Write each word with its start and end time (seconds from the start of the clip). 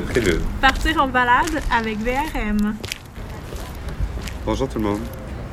de 0.00 0.04
Prélude. 0.04 0.40
Partir 0.60 1.02
en 1.02 1.08
balade 1.08 1.60
avec 1.72 1.98
VRM. 1.98 2.76
Bonjour 4.44 4.68
tout 4.68 4.78
le 4.78 4.84
monde, 4.84 5.00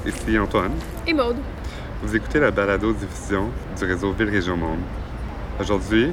ici 0.06 0.38
Antoine. 0.38 0.74
Et 1.08 1.14
Maude. 1.14 1.38
Vous 2.04 2.16
écoutez 2.16 2.40
la 2.40 2.52
balado-diffusion 2.52 3.50
du 3.78 3.86
réseau 3.86 4.12
Ville-Région 4.12 4.56
Monde. 4.56 4.82
Aujourd'hui, 5.60 6.12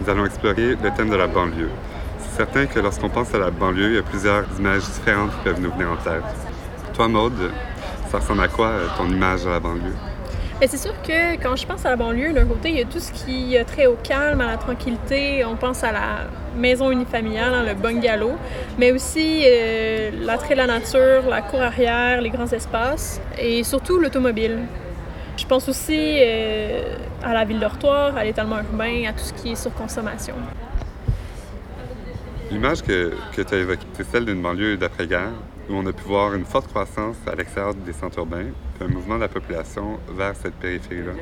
nous 0.00 0.10
allons 0.10 0.26
explorer 0.26 0.76
le 0.82 0.90
thème 0.94 1.08
de 1.08 1.16
la 1.16 1.26
banlieue. 1.26 1.70
C'est 2.18 2.36
certain 2.36 2.66
que 2.66 2.80
lorsqu'on 2.80 3.08
pense 3.08 3.34
à 3.34 3.38
la 3.38 3.50
banlieue, 3.50 3.90
il 3.90 3.94
y 3.94 3.98
a 3.98 4.02
plusieurs 4.02 4.44
images 4.58 4.82
différentes 4.82 5.30
qui 5.30 5.44
peuvent 5.44 5.60
nous 5.60 5.72
venir 5.72 5.90
en 5.90 5.96
tête. 5.96 6.22
Toi, 6.92 7.08
Maude, 7.08 7.50
ça 8.10 8.18
ressemble 8.18 8.42
à 8.42 8.48
quoi 8.48 8.66
euh, 8.66 8.86
ton 8.98 9.08
image 9.08 9.44
de 9.44 9.48
la 9.48 9.60
banlieue? 9.60 10.09
C'est 10.68 10.76
sûr 10.76 10.92
que 11.02 11.36
quand 11.42 11.56
je 11.56 11.66
pense 11.66 11.86
à 11.86 11.90
la 11.90 11.96
banlieue, 11.96 12.34
d'un 12.34 12.44
côté, 12.44 12.68
il 12.68 12.76
y 12.76 12.82
a 12.82 12.84
tout 12.84 13.00
ce 13.00 13.10
qui 13.12 13.56
a 13.56 13.64
trait 13.64 13.86
au 13.86 13.96
calme, 13.96 14.42
à 14.42 14.46
la 14.46 14.56
tranquillité. 14.58 15.42
On 15.44 15.56
pense 15.56 15.82
à 15.82 15.90
la 15.90 16.28
maison 16.54 16.90
unifamiliale, 16.90 17.54
hein, 17.54 17.64
le 17.66 17.74
bungalow, 17.74 18.32
mais 18.78 18.92
aussi 18.92 19.42
euh, 19.46 20.10
l'attrait 20.20 20.54
de 20.54 20.58
la 20.58 20.66
nature, 20.66 21.22
la 21.28 21.40
cour 21.40 21.62
arrière, 21.62 22.20
les 22.20 22.28
grands 22.28 22.52
espaces 22.52 23.22
et 23.38 23.64
surtout 23.64 23.98
l'automobile. 23.98 24.58
Je 25.38 25.46
pense 25.46 25.66
aussi 25.68 26.18
euh, 26.18 26.94
à 27.22 27.32
la 27.32 27.44
ville 27.46 27.58
dortoir, 27.58 28.16
à 28.16 28.22
l'étalement 28.22 28.58
urbain, 28.58 29.08
à 29.08 29.12
tout 29.12 29.24
ce 29.24 29.32
qui 29.32 29.52
est 29.52 29.56
sur 29.56 29.72
consommation. 29.72 30.34
L'image 32.50 32.82
que, 32.82 33.14
que 33.34 33.40
tu 33.40 33.54
as 33.54 33.58
évoquée, 33.58 33.86
c'est 33.94 34.06
celle 34.10 34.26
d'une 34.26 34.42
banlieue 34.42 34.76
d'après-guerre 34.76 35.32
où 35.70 35.74
on 35.74 35.86
a 35.86 35.92
pu 35.92 36.04
voir 36.04 36.34
une 36.34 36.44
forte 36.44 36.68
croissance 36.68 37.16
à 37.26 37.34
l'extérieur 37.34 37.74
des 37.74 37.92
centres 37.92 38.18
urbains, 38.18 38.46
puis 38.74 38.88
un 38.88 38.92
mouvement 38.92 39.16
de 39.16 39.20
la 39.20 39.28
population 39.28 39.98
vers 40.16 40.34
cette 40.34 40.54
périphérie-là. 40.54 41.12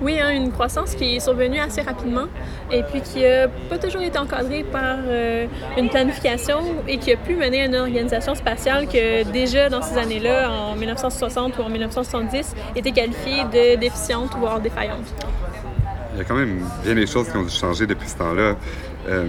Oui, 0.00 0.20
hein, 0.20 0.30
une 0.30 0.52
croissance 0.52 0.94
qui 0.94 1.16
est 1.16 1.20
survenue 1.20 1.58
assez 1.58 1.80
rapidement 1.82 2.26
et 2.70 2.84
puis 2.84 3.00
qui 3.00 3.22
n'a 3.22 3.48
pas 3.68 3.78
toujours 3.78 4.02
été 4.02 4.16
encadrée 4.16 4.62
par 4.62 4.98
euh, 5.04 5.46
une 5.76 5.88
planification 5.88 6.60
et 6.86 6.98
qui 6.98 7.12
a 7.12 7.16
pu 7.16 7.34
mener 7.34 7.62
à 7.62 7.64
une 7.64 7.74
organisation 7.74 8.36
spatiale 8.36 8.86
que 8.86 9.28
déjà 9.32 9.68
dans 9.68 9.82
ces 9.82 9.98
années-là, 9.98 10.52
en 10.52 10.76
1960 10.76 11.58
ou 11.58 11.62
en 11.62 11.68
1970, 11.68 12.54
était 12.76 12.92
qualifiée 12.92 13.42
de 13.52 13.80
déficiente 13.80 14.36
voire 14.38 14.60
défaillante. 14.60 15.12
Il 16.14 16.18
y 16.18 16.20
a 16.20 16.24
quand 16.24 16.36
même 16.36 16.60
bien 16.84 16.94
des 16.94 17.06
choses 17.06 17.28
qui 17.28 17.36
ont 17.36 17.42
dû 17.42 17.50
changer 17.50 17.86
depuis 17.86 18.08
ce 18.08 18.16
temps-là. 18.18 18.54
Euh, 19.08 19.24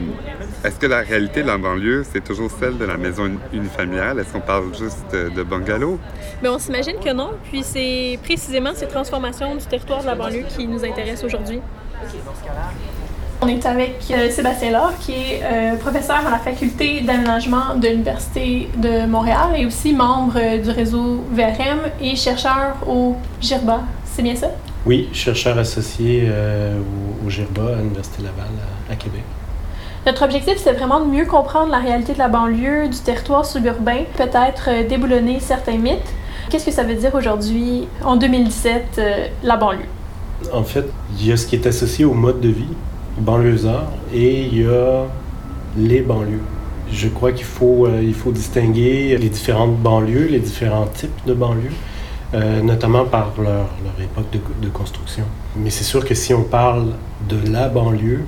Est-ce 0.66 0.76
que 0.78 0.88
la 0.88 1.00
réalité 1.00 1.42
de 1.42 1.48
la 1.48 1.58
banlieue, 1.58 2.04
c'est 2.12 2.24
toujours 2.24 2.52
celle 2.52 2.78
de 2.78 2.84
la 2.86 2.98
maison 2.98 3.32
unifamiliale? 3.54 4.20
Est-ce 4.20 4.34
qu'on 4.34 4.42
parle 4.42 4.76
juste 4.78 5.06
de, 5.14 5.30
de 5.30 5.44
bungalow? 5.44 5.98
Mais 6.44 6.50
on 6.50 6.60
s'imagine 6.60 6.98
que 7.04 7.14
non, 7.14 7.32
puis 7.50 7.64
c'est 7.64 8.20
précisément 8.24 8.72
ces 8.76 8.88
transformations 8.88 9.56
du 9.56 9.64
territoire 9.66 10.02
de 10.02 10.08
la 10.08 10.16
banlieue 10.16 10.44
qui 10.50 10.68
nous 10.68 10.84
intéressent 10.84 11.24
aujourd'hui. 11.24 11.60
On 13.42 13.48
est 13.48 13.66
avec 13.66 14.04
euh, 14.12 14.30
Sébastien 14.30 14.72
Laure, 14.72 14.94
qui 15.00 15.14
est 15.14 15.42
euh, 15.44 15.76
professeur 15.78 16.18
à 16.28 16.30
la 16.30 16.40
faculté 16.40 17.00
d'aménagement 17.00 17.76
de 17.78 17.88
l'Université 17.88 18.68
de 18.76 19.06
Montréal 19.06 19.56
et 19.58 19.66
aussi 19.66 19.94
membre 19.94 20.34
euh, 20.36 20.58
du 20.58 20.72
réseau 20.72 21.24
VRM 21.32 21.80
et 22.02 22.18
chercheur 22.18 22.76
au 22.86 23.16
GIRBA. 23.40 23.80
C'est 24.04 24.24
bien 24.24 24.36
ça? 24.36 24.48
Oui, 24.86 25.08
chercheur 25.14 25.58
associé 25.58 26.24
euh, 26.26 26.80
au, 27.24 27.28
au 27.28 27.30
GIRBA 27.30 27.62
à 27.62 27.76
l'Université 27.78 28.24
Laval 28.24 28.52
à, 28.90 28.92
à 28.92 28.96
Québec. 28.98 29.24
Notre 30.06 30.24
objectif, 30.24 30.56
c'est 30.58 30.72
vraiment 30.72 31.02
de 31.02 31.06
mieux 31.06 31.26
comprendre 31.26 31.72
la 31.72 31.80
réalité 31.80 32.14
de 32.14 32.20
la 32.20 32.30
banlieue, 32.30 32.88
du 32.88 32.98
territoire 33.00 33.46
suburbain, 33.46 34.04
peut-être 34.16 34.70
euh, 34.70 34.88
déboulonner 34.88 35.40
certains 35.42 35.78
mythes. 35.78 36.14
Qu'est-ce 36.50 36.66
que 36.66 36.72
ça 36.72 36.84
veut 36.84 36.96
dire 36.96 37.14
aujourd'hui, 37.16 37.88
en 38.04 38.16
2017, 38.16 38.84
euh, 38.98 39.28
la 39.44 39.58
banlieue? 39.58 39.86
En 40.54 40.64
fait, 40.64 40.86
il 41.20 41.28
y 41.28 41.32
a 41.34 41.38
ce 41.38 41.46
qui 41.46 41.56
est 41.56 41.68
associé 41.68 42.06
au 42.06 42.14
mode 42.14 42.40
de 42.40 42.48
vie 42.48 42.74
banlieusard 43.18 43.88
et 44.14 44.44
il 44.46 44.62
y 44.62 44.66
a 44.66 45.04
les 45.78 46.00
banlieues. 46.00 46.42
Je 46.92 47.10
crois 47.10 47.34
qu'il 47.34 47.46
faut, 47.46 47.86
euh, 47.86 48.12
faut 48.14 48.32
distinguer 48.32 49.18
les 49.18 49.30
différentes 49.30 49.76
banlieues, 49.76 50.28
les 50.28 50.40
différents 50.40 50.88
types 50.88 51.26
de 51.28 51.34
banlieues, 51.34 51.74
notamment 52.64 53.04
par 53.04 53.34
leur, 53.38 53.68
époque 54.02 54.28
de, 54.62 54.70
construction. 54.70 55.26
Mais 55.58 55.72
c'est 55.72 55.84
sûr 55.84 56.06
que 56.06 56.16
si 56.16 56.34
on 56.34 56.44
parle 56.44 56.94
de 57.28 57.52
la 57.52 57.68
banlieue, 57.68 58.24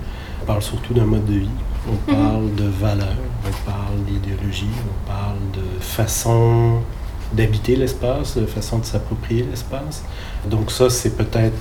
parle 0.51 0.61
surtout 0.63 0.93
d'un 0.93 1.05
mode 1.05 1.25
de 1.25 1.33
vie. 1.39 1.49
On 1.87 2.11
Mhm. 2.11 2.17
parle 2.17 2.55
de 2.55 2.65
valeurs, 2.67 3.07
on 3.47 3.69
parle 3.71 3.99
d'idéologie, 4.05 4.67
on 4.93 5.09
parle 5.09 5.37
de 5.53 5.79
façon 5.79 6.81
d'habiter 7.33 7.77
l'espace, 7.77 8.37
de 8.37 8.45
façon 8.45 8.79
de 8.79 8.85
s'approprier 8.85 9.45
l'espace. 9.49 10.03
Donc 10.49 10.69
ça, 10.71 10.89
c'est 10.89 11.15
peut-être 11.15 11.55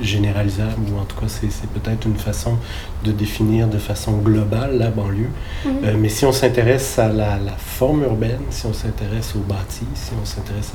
généralisable, 0.00 0.80
ou 0.92 0.98
en 1.00 1.04
tout 1.04 1.16
cas, 1.20 1.26
c'est 1.28 1.66
peut-être 1.76 2.06
une 2.06 2.16
façon 2.16 2.56
de 3.04 3.10
définir 3.10 3.66
de 3.66 3.78
façon 3.78 4.12
globale 4.18 4.78
la 4.78 4.90
banlieue. 4.90 5.28
Euh, 5.66 5.96
mais 5.98 6.08
si 6.08 6.24
on 6.24 6.32
s'intéresse 6.32 6.98
à 7.00 7.08
la, 7.08 7.38
la 7.38 7.56
forme 7.58 8.04
urbaine, 8.04 8.40
si 8.50 8.64
on 8.66 8.72
s'intéresse 8.72 9.34
au 9.34 9.40
bâti, 9.40 9.84
si 9.94 10.12
on 10.20 10.24
s'intéresse 10.24 10.72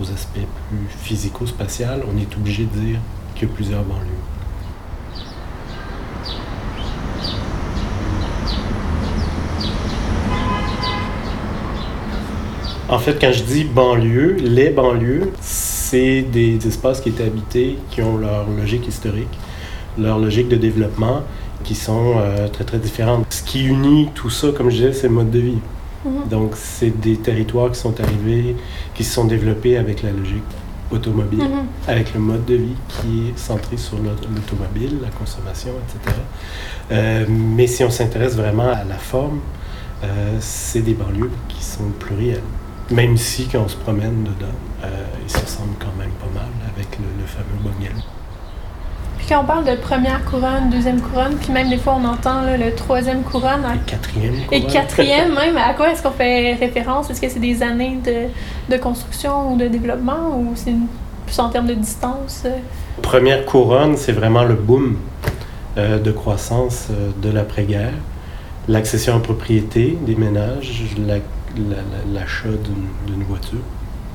aux 0.00 0.10
aspects 0.10 0.48
plus 0.68 0.86
physico-spatial, 1.04 2.02
on 2.12 2.18
est 2.20 2.34
obligé 2.36 2.64
de 2.64 2.76
dire 2.78 2.98
qu'il 3.36 3.48
y 3.48 3.50
a 3.50 3.54
plusieurs 3.54 3.84
banlieues. 3.84 4.22
En 12.92 12.98
fait, 12.98 13.18
quand 13.18 13.32
je 13.32 13.42
dis 13.44 13.64
banlieue, 13.64 14.36
les 14.38 14.68
banlieues, 14.68 15.30
c'est 15.40 16.20
des 16.20 16.58
espaces 16.66 17.00
qui 17.00 17.08
étaient 17.08 17.24
habités, 17.24 17.78
qui 17.90 18.02
ont 18.02 18.18
leur 18.18 18.46
logique 18.50 18.86
historique, 18.86 19.30
leur 19.98 20.18
logique 20.18 20.48
de 20.48 20.56
développement, 20.56 21.22
qui 21.64 21.74
sont 21.74 22.16
euh, 22.18 22.48
très 22.48 22.64
très 22.64 22.76
différentes. 22.78 23.24
Ce 23.30 23.42
qui 23.42 23.64
unit 23.64 24.10
tout 24.14 24.28
ça, 24.28 24.48
comme 24.54 24.68
je 24.68 24.76
disais, 24.76 24.92
c'est 24.92 25.08
le 25.08 25.14
mode 25.14 25.30
de 25.30 25.38
vie. 25.38 25.58
Mhm. 26.04 26.28
Donc, 26.28 26.50
c'est 26.54 26.90
des 27.00 27.16
territoires 27.16 27.70
qui 27.72 27.78
sont 27.80 27.98
arrivés, 27.98 28.56
qui 28.94 29.04
se 29.04 29.14
sont 29.14 29.24
développés 29.24 29.78
avec 29.78 30.02
la 30.02 30.10
logique 30.10 30.42
automobile, 30.90 31.38
Mhm. 31.44 31.66
avec 31.88 32.12
le 32.12 32.20
mode 32.20 32.44
de 32.44 32.56
vie 32.56 32.76
qui 32.88 33.28
est 33.30 33.38
centré 33.38 33.78
sur 33.78 33.96
l'aut- 33.96 34.10
l'automobile, 34.34 34.98
la 35.00 35.08
consommation, 35.08 35.70
etc. 35.88 36.14
Euh, 36.90 37.24
mais 37.26 37.66
si 37.66 37.84
on 37.84 37.90
s'intéresse 37.90 38.36
vraiment 38.36 38.68
à 38.70 38.84
la 38.84 38.98
forme, 38.98 39.38
euh, 40.04 40.36
c'est 40.40 40.82
des 40.82 40.92
banlieues 40.92 41.30
qui 41.48 41.64
sont 41.64 41.88
plurielles. 41.98 42.42
Même 42.92 43.16
si, 43.16 43.46
quand 43.46 43.60
on 43.64 43.68
se 43.68 43.76
promène 43.76 44.24
dedans, 44.24 44.52
euh, 44.84 44.88
ils 45.24 45.30
se 45.30 45.38
ressemblent 45.38 45.76
quand 45.78 45.94
même 45.98 46.10
pas 46.10 46.26
mal 46.34 46.48
avec 46.76 46.88
le, 46.98 47.04
le 47.20 47.26
fameux 47.26 47.58
bungalow. 47.62 48.02
Puis 49.18 49.26
quand 49.28 49.42
on 49.42 49.44
parle 49.44 49.64
de 49.64 49.76
première 49.76 50.24
couronne, 50.24 50.68
deuxième 50.70 51.00
couronne, 51.00 51.36
puis 51.36 51.52
même 51.52 51.70
des 51.70 51.76
fois 51.78 51.96
on 52.00 52.04
entend 52.04 52.42
là, 52.42 52.56
le 52.56 52.74
troisième 52.74 53.22
couronne 53.22 53.64
à- 53.64 53.76
Et 53.76 53.78
quatrième 53.86 54.34
et 54.50 54.60
couronne. 54.60 54.72
quatrième 54.72 55.34
même, 55.34 55.56
à 55.56 55.74
quoi 55.74 55.92
est-ce 55.92 56.02
qu'on 56.02 56.10
fait 56.10 56.54
référence? 56.54 57.08
Est-ce 57.08 57.20
que 57.20 57.28
c'est 57.28 57.38
des 57.40 57.62
années 57.62 57.98
de, 58.04 58.74
de 58.74 58.80
construction 58.80 59.52
ou 59.52 59.56
de 59.56 59.68
développement 59.68 60.36
ou 60.38 60.52
c'est 60.56 60.74
plus 61.26 61.38
en 61.38 61.48
termes 61.50 61.68
de 61.68 61.74
distance? 61.74 62.44
Première 63.00 63.46
couronne, 63.46 63.96
c'est 63.96 64.12
vraiment 64.12 64.42
le 64.44 64.54
boom 64.54 64.96
euh, 65.78 65.98
de 66.00 66.10
croissance 66.10 66.88
euh, 66.90 67.10
de 67.22 67.30
l'après-guerre. 67.30 67.92
L'accession 68.68 69.14
en 69.14 69.20
propriété 69.20 69.96
des 70.04 70.14
ménages, 70.16 70.82
la- 70.98 71.14
l'achat 72.12 72.48
d'une 73.06 73.24
voiture, 73.24 73.58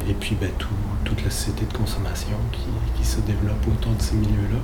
et 0.09 0.14
puis 0.14 0.36
ben, 0.40 0.50
tout- 0.58 0.68
toute 1.03 1.24
la 1.24 1.30
société 1.30 1.66
de 1.72 1.78
consommation 1.78 2.36
qui, 2.52 2.59
qui 2.98 3.06
se 3.08 3.20
développe 3.22 3.66
autour 3.72 3.94
de 3.94 4.02
ces 4.02 4.16
milieux-là. 4.16 4.59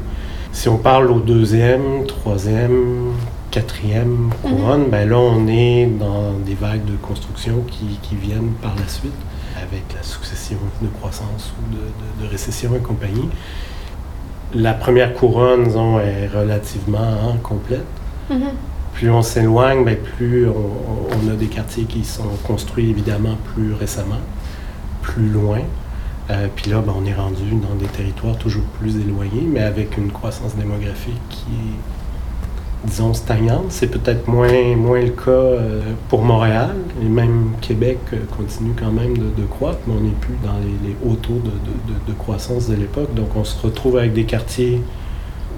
Si 0.51 0.69
on 0.69 0.77
parle 0.77 1.09
au 1.11 1.19
deuxième, 1.19 2.05
troisième, 2.05 3.13
quatrième 3.49 4.29
couronne, 4.41 4.85
ben 4.89 5.07
là, 5.09 5.17
on 5.17 5.47
est 5.47 5.85
dans 5.85 6.33
des 6.45 6.53
vagues 6.55 6.85
de 6.85 6.95
construction 6.97 7.63
qui, 7.67 7.97
qui 8.01 8.15
viennent 8.15 8.51
par 8.61 8.75
la 8.75 8.87
suite, 8.87 9.13
avec 9.61 9.83
la 9.95 10.03
succession 10.03 10.57
de 10.81 10.87
croissance 10.87 11.53
ou 11.59 11.73
de, 11.75 11.79
de- 11.81 12.25
de 12.25 12.31
récession 12.31 12.75
et 12.75 12.79
compagnie. 12.79 13.29
La 14.53 14.73
première 14.73 15.13
couronne, 15.13 15.63
disons, 15.65 15.99
est 15.99 16.27
relativement 16.27 16.99
hein, 16.99 17.37
complète. 17.41 17.85
Mhm. 18.29 18.49
Plus 18.93 19.09
on 19.09 19.21
s'éloigne, 19.21 19.83
ben, 19.83 19.97
plus 19.97 20.47
on, 20.47 21.29
a 21.29 21.35
des 21.35 21.47
quartiers 21.47 21.85
qui 21.85 22.03
sont 22.03 22.29
construits 22.43 22.89
évidemment 22.89 23.37
plus 23.53 23.73
récemment, 23.73 24.21
plus 25.01 25.29
loin. 25.29 25.59
Euh, 26.29 26.47
puis 26.55 26.69
là, 26.69 26.81
ben, 26.85 26.93
on 26.95 27.05
est 27.05 27.13
rendu 27.13 27.43
dans 27.61 27.75
des 27.75 27.87
territoires 27.87 28.37
toujours 28.37 28.63
plus 28.79 28.97
éloignés, 28.97 29.45
mais 29.45 29.61
avec 29.61 29.97
une 29.97 30.11
croissance 30.11 30.55
démographique 30.55 31.19
qui 31.29 31.45
est, 31.51 32.87
disons, 32.87 33.13
stagnante. 33.13 33.65
C'est 33.69 33.87
peut-être 33.87 34.27
moins, 34.27 34.75
moins 34.75 35.01
le 35.01 35.09
cas 35.09 35.31
euh, 35.31 35.81
pour 36.07 36.23
Montréal, 36.23 36.75
et 37.01 37.05
même 37.05 37.53
Québec 37.61 37.97
euh, 38.13 38.17
continue 38.37 38.73
quand 38.79 38.91
même 38.91 39.17
de, 39.17 39.45
croître, 39.49 39.79
mais 39.87 39.93
on 39.97 40.03
n'est 40.03 40.11
plus 40.11 40.37
dans 40.43 40.57
les, 40.59 40.95
hauts 41.03 41.15
taux 41.15 41.41
de, 41.43 42.11
de- 42.11 42.17
croissance 42.17 42.69
de 42.69 42.75
l'époque. 42.75 43.13
Donc 43.15 43.35
on 43.35 43.43
se 43.43 43.59
retrouve 43.65 43.97
avec 43.97 44.13
des 44.13 44.25
quartiers 44.25 44.81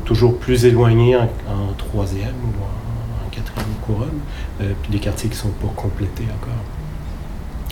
toujours 0.05 0.37
plus 0.37 0.65
éloignés 0.65 1.15
en, 1.15 1.23
en 1.23 1.73
troisième 1.77 2.29
ou 2.29 2.63
en, 2.63 2.84
couronne, 3.85 4.19
euh, 4.61 4.73
puis 4.81 4.91
des 4.91 4.99
quartiers 4.99 5.29
qui 5.29 5.37
sont 5.37 5.49
pas 5.49 5.71
complétés 5.75 6.25
encore, 6.25 6.63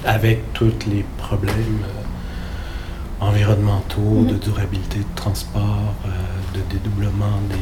avec 0.05 0.53
tous 0.53 0.73
les 0.87 1.05
problèmes 1.17 1.83
euh, 1.83 3.25
environnementaux, 3.25 4.01
mhm. 4.01 4.27
de 4.27 4.33
durabilité, 4.35 4.99
de 4.99 5.15
transport, 5.15 5.93
euh, 6.05 6.09
de 6.57 6.61
dédoublement 6.71 7.39
des, 7.49 7.57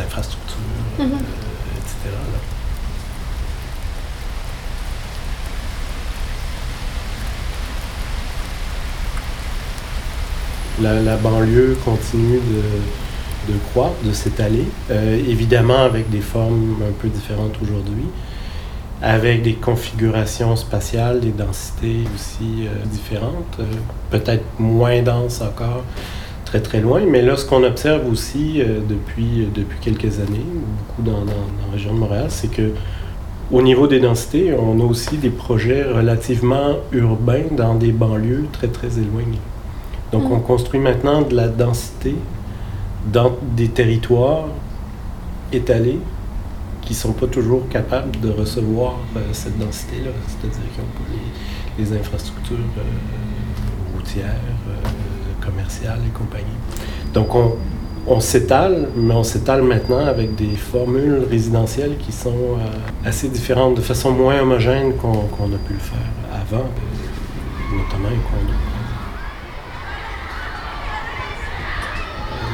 infrastructures, 0.00 0.56
mhm. 0.98 1.04
etc. 1.06 2.16
La, 10.82 11.00
la 11.00 11.16
banlieue 11.16 11.78
continue 11.84 12.38
de 12.38 13.05
de 13.48 13.54
croître, 13.70 13.96
de 14.04 14.12
s'étaler, 14.12 14.64
euh, 14.90 15.16
évidemment 15.28 15.78
avec 15.78 16.10
des 16.10 16.20
formes 16.20 16.76
un 16.86 16.92
peu 17.00 17.08
différentes 17.08 17.54
aujourd'hui, 17.62 18.06
avec 19.02 19.42
des 19.42 19.54
configurations 19.54 20.56
spatiales, 20.56 21.20
des 21.20 21.30
densités 21.30 22.04
aussi 22.14 22.66
euh, 22.66 22.84
différentes, 22.86 23.58
euh, 23.60 23.64
peut-être 24.10 24.44
moins 24.58 25.02
denses 25.02 25.40
encore, 25.40 25.82
très 26.44 26.60
très 26.60 26.80
loin, 26.80 27.00
mais 27.08 27.22
là 27.22 27.36
ce 27.36 27.44
qu'on 27.44 27.64
observe 27.64 28.08
aussi 28.10 28.62
depuis, 28.88 29.48
depuis 29.52 29.78
quelques 29.80 30.20
années, 30.20 30.46
beaucoup 30.78 31.02
dans, 31.02 31.20
dans, 31.20 31.24
dans 31.24 31.66
la 31.66 31.72
région 31.72 31.92
de 31.92 31.98
Montréal, 31.98 32.26
c'est 32.28 32.50
que 32.50 32.70
au 33.52 33.62
niveau 33.62 33.86
des 33.86 34.00
densités, 34.00 34.52
on 34.54 34.80
a 34.80 34.84
aussi 34.84 35.16
des 35.18 35.30
projets 35.30 35.84
relativement 35.84 36.76
urbains 36.92 37.44
dans 37.50 37.74
des 37.74 37.92
banlieues 37.92 38.46
très 38.52 38.68
très 38.68 38.98
éloignées. 38.98 39.40
Donc 40.12 40.24
mm. 40.24 40.32
on 40.32 40.40
construit 40.40 40.80
maintenant 40.80 41.22
de 41.22 41.34
la 41.34 41.48
densité 41.48 42.14
dans 43.12 43.36
des 43.56 43.68
territoires 43.68 44.46
étalés 45.52 46.00
qui 46.82 46.92
ne 46.92 46.98
sont 46.98 47.12
pas 47.12 47.26
toujours 47.26 47.68
capables 47.68 48.18
de 48.20 48.30
recevoir 48.30 48.94
euh, 49.16 49.20
cette 49.32 49.58
densité-là, 49.58 50.10
c'est-à-dire 50.26 50.60
qu'ils 50.72 50.82
n'ont 50.82 50.90
pas 50.90 51.92
les, 51.92 51.98
infrastructures 51.98 52.56
euh, 52.56 53.96
routières, 53.96 54.26
euh, 54.68 55.44
commerciales 55.44 55.98
et 56.06 56.10
compagnie. 56.10 56.44
Donc 57.12 57.34
on, 57.34 57.56
on 58.06 58.20
s'étale, 58.20 58.88
mais 58.96 59.14
on 59.14 59.24
s'étale 59.24 59.62
maintenant 59.62 60.06
avec 60.06 60.36
des 60.36 60.54
formules 60.54 61.26
résidentielles 61.28 61.96
qui 61.98 62.12
sont 62.12 62.56
assez 63.04 63.28
différentes, 63.28 63.74
de 63.74 63.80
façon 63.80 64.12
moins 64.12 64.40
homogène 64.40 64.94
qu'on 64.94 65.12
a 65.12 65.58
pu 65.66 65.72
le 65.72 65.80
faire 65.80 65.98
avant, 66.32 66.66
notamment 67.72 68.10
les 68.10 68.65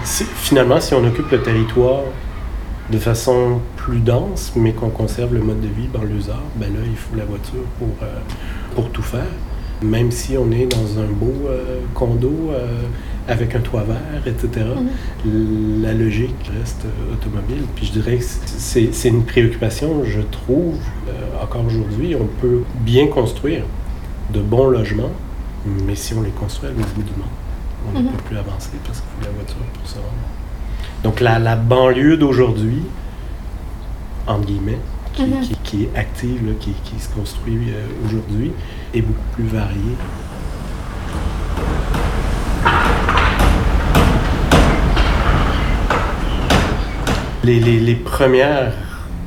finalement, 0.04 0.80
si 0.80 0.94
on 0.94 1.04
occupe 1.04 1.30
le 1.30 1.42
territoire 1.42 2.02
de 2.90 2.98
façon 2.98 3.60
plus 3.76 4.00
dense, 4.00 4.52
mais 4.56 4.72
qu'on 4.72 4.90
conserve 4.90 5.34
le 5.34 5.40
mode 5.40 5.60
de 5.60 5.68
vie 5.68 5.88
banlieusard, 5.92 6.42
ben 6.56 6.72
là, 6.72 6.80
il 6.84 6.96
faut 6.96 7.16
la 7.16 7.24
voiture 7.24 7.64
pour, 7.78 7.88
euh, 8.02 8.18
pour 8.74 8.90
tout 8.90 9.02
faire. 9.02 9.26
Même 9.82 10.10
si 10.10 10.36
on 10.36 10.50
est 10.52 10.66
dans 10.66 11.00
un 11.00 11.06
beau 11.06 11.48
condo 11.92 12.52
avec 13.28 13.54
un 13.54 13.60
toit 13.60 13.84
vert, 13.84 14.22
etc. 14.26 14.66
Mhm. 15.24 15.82
La 15.82 15.92
logique 15.92 16.50
reste 16.58 16.84
automobile. 17.12 17.64
Puis 17.74 17.86
je 17.86 17.92
dirais 17.92 18.16
que 18.16 18.24
c'est 18.24 19.08
une 19.08 19.24
préoccupation, 19.24 20.04
je 20.04 20.20
trouve, 20.20 20.76
euh, 21.08 21.42
encore 21.42 21.64
aujourd'hui. 21.64 22.16
On 22.16 22.26
peut 22.40 22.62
bien 22.80 23.06
construire 23.06 23.64
de 24.32 24.40
bons 24.40 24.68
logements, 24.68 25.12
mais 25.86 25.94
si 25.94 26.14
on 26.14 26.22
les 26.22 26.30
construit 26.30 26.70
à 26.70 26.72
bout 26.72 27.02
du 27.02 27.12
monde, 27.12 27.28
on 27.88 27.98
ne 27.98 28.04
mhm. 28.04 28.12
peut 28.12 28.22
plus 28.24 28.38
avancer 28.38 28.70
parce 28.84 29.00
qu'il 29.00 29.08
faut 29.18 29.24
la 29.24 29.30
voiture 29.34 29.56
pour 29.74 29.88
ça. 29.88 29.98
Donc 31.02 31.20
la, 31.20 31.38
la 31.38 31.56
banlieue 31.56 32.16
d'aujourd'hui, 32.16 32.82
entre 34.26 34.46
guillemets, 34.46 34.78
qui, 35.12 35.22
mhm. 35.24 35.40
qui, 35.62 35.82
est 35.84 35.96
active, 35.96 36.54
qui, 36.60 36.72
qui, 36.84 37.00
se 37.00 37.08
construit 37.08 37.70
euh, 37.70 37.86
aujourd'hui, 38.06 38.52
est 38.94 39.02
beaucoup 39.02 39.20
plus 39.34 39.46
variée 39.46 39.96
Les, 47.44 47.96
premières 47.96 48.72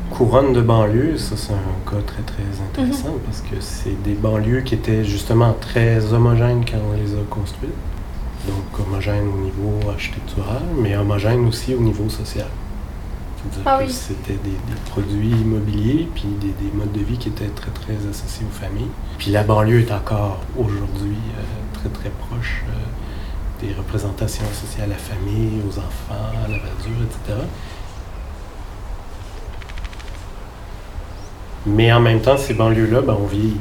couronnes 0.10 0.54
de 0.54 0.62
banlieue, 0.62 1.18
ça 1.18 1.36
c'est 1.36 1.52
un 1.52 1.92
cas 1.92 2.02
très 2.08 2.22
très 2.24 2.44
intéressant 2.64 3.10
mhm. 3.10 3.20
parce 3.26 3.42
que 3.42 3.58
c'est 3.60 4.02
des 4.04 4.14
banlieues 4.14 4.62
qui 4.62 4.76
étaient 4.76 5.04
justement 5.04 5.54
très 5.60 6.14
homogènes 6.14 6.64
quand 6.64 6.78
on 6.90 6.96
les 6.96 7.14
a 7.14 7.24
construites. 7.30 7.74
Donc 8.48 8.80
homogènes 8.80 9.28
au 9.28 9.38
niveau 9.38 9.90
architectural, 9.90 10.62
mais 10.78 10.96
homogènes 10.96 11.48
aussi 11.48 11.74
au 11.74 11.80
niveau 11.80 12.10
social. 12.10 12.48
Ah 13.66 13.80
c'était 13.88 14.34
des, 14.34 14.58
produits 14.90 15.30
immobiliers, 15.30 16.08
puis 16.14 16.26
des, 16.42 16.72
modes 16.74 16.92
de 16.92 17.02
vie 17.02 17.18
qui 17.18 17.30
étaient 17.30 17.48
très, 17.48 17.72
très 17.72 17.94
associés 18.10 18.46
aux 18.48 18.54
familles. 18.54 18.90
Puis 19.18 19.32
la 19.32 19.44
banlieue 19.44 19.82
est 19.82 19.92
encore 19.92 20.40
aujourd'hui 20.58 21.18
euh, 21.38 21.42
très, 21.74 21.90
très 21.90 22.10
proche 22.10 22.64
euh, 22.70 23.66
des 23.66 23.74
représentations 23.74 24.44
associées 24.52 24.84
à 24.84 24.88
la 24.88 24.96
famille, 24.96 25.62
aux 25.68 25.78
enfants, 25.78 26.32
à 26.44 26.48
la 26.48 26.58
verdure, 26.58 27.04
etc. 27.04 27.40
Mais 31.68 31.92
en 31.92 32.00
même 32.00 32.22
temps, 32.22 32.38
ces 32.38 32.54
banlieues-là, 32.54 33.02
ben, 33.02 33.18
on 33.20 33.28
vieillit. 33.28 33.60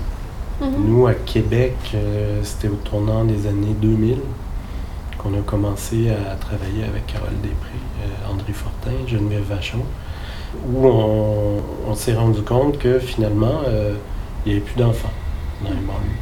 Mhm. 0.61 0.71
Nous, 0.87 1.07
à 1.07 1.15
Québec, 1.15 1.77
euh, 1.95 2.41
c'était 2.43 2.69
au 2.69 2.77
tournant 2.77 3.25
des 3.25 3.47
années 3.47 3.75
2000 3.81 4.19
qu'on 5.25 5.35
a 5.35 5.43
commencé 5.43 6.11
à 6.11 6.37
travailler 6.37 6.85
avec 6.85 7.07
Carole 7.07 7.33
Després, 7.43 7.79
euh, 8.03 8.33
André 8.33 8.53
Fortin, 8.53 8.93
Geneviève 9.07 9.45
Vachon, 9.49 9.81
où 10.71 10.87
on, 10.87 11.95
s'est 11.95 12.15
rendu 12.15 12.43
compte 12.43 12.79
que 12.79 12.99
finalement, 12.99 13.63
euh, 13.67 13.95
il 14.45 14.53
n'y 14.53 14.59
avait 14.59 14.67
plus 14.67 14.77
d'enfants 14.79 15.11
dans 15.63 15.71
les 15.71 15.77
banlieues. 15.77 16.19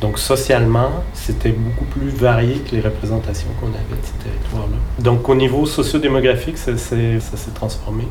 Donc 0.00 0.18
socialement, 0.18 0.90
c'était 1.14 1.52
beaucoup 1.52 1.86
plus 1.86 2.10
varié 2.10 2.56
que 2.56 2.76
les 2.76 2.82
représentations 2.82 3.48
qu'on 3.60 3.68
avait 3.68 4.00
de 4.00 4.06
ces 4.06 4.24
territoires-là. 4.24 4.76
Donc 4.98 5.28
au 5.28 5.34
niveau 5.34 5.64
sociodémographique, 5.64 6.58
ça, 6.58 6.76
s'est 6.76 7.20
transformé. 7.54 8.04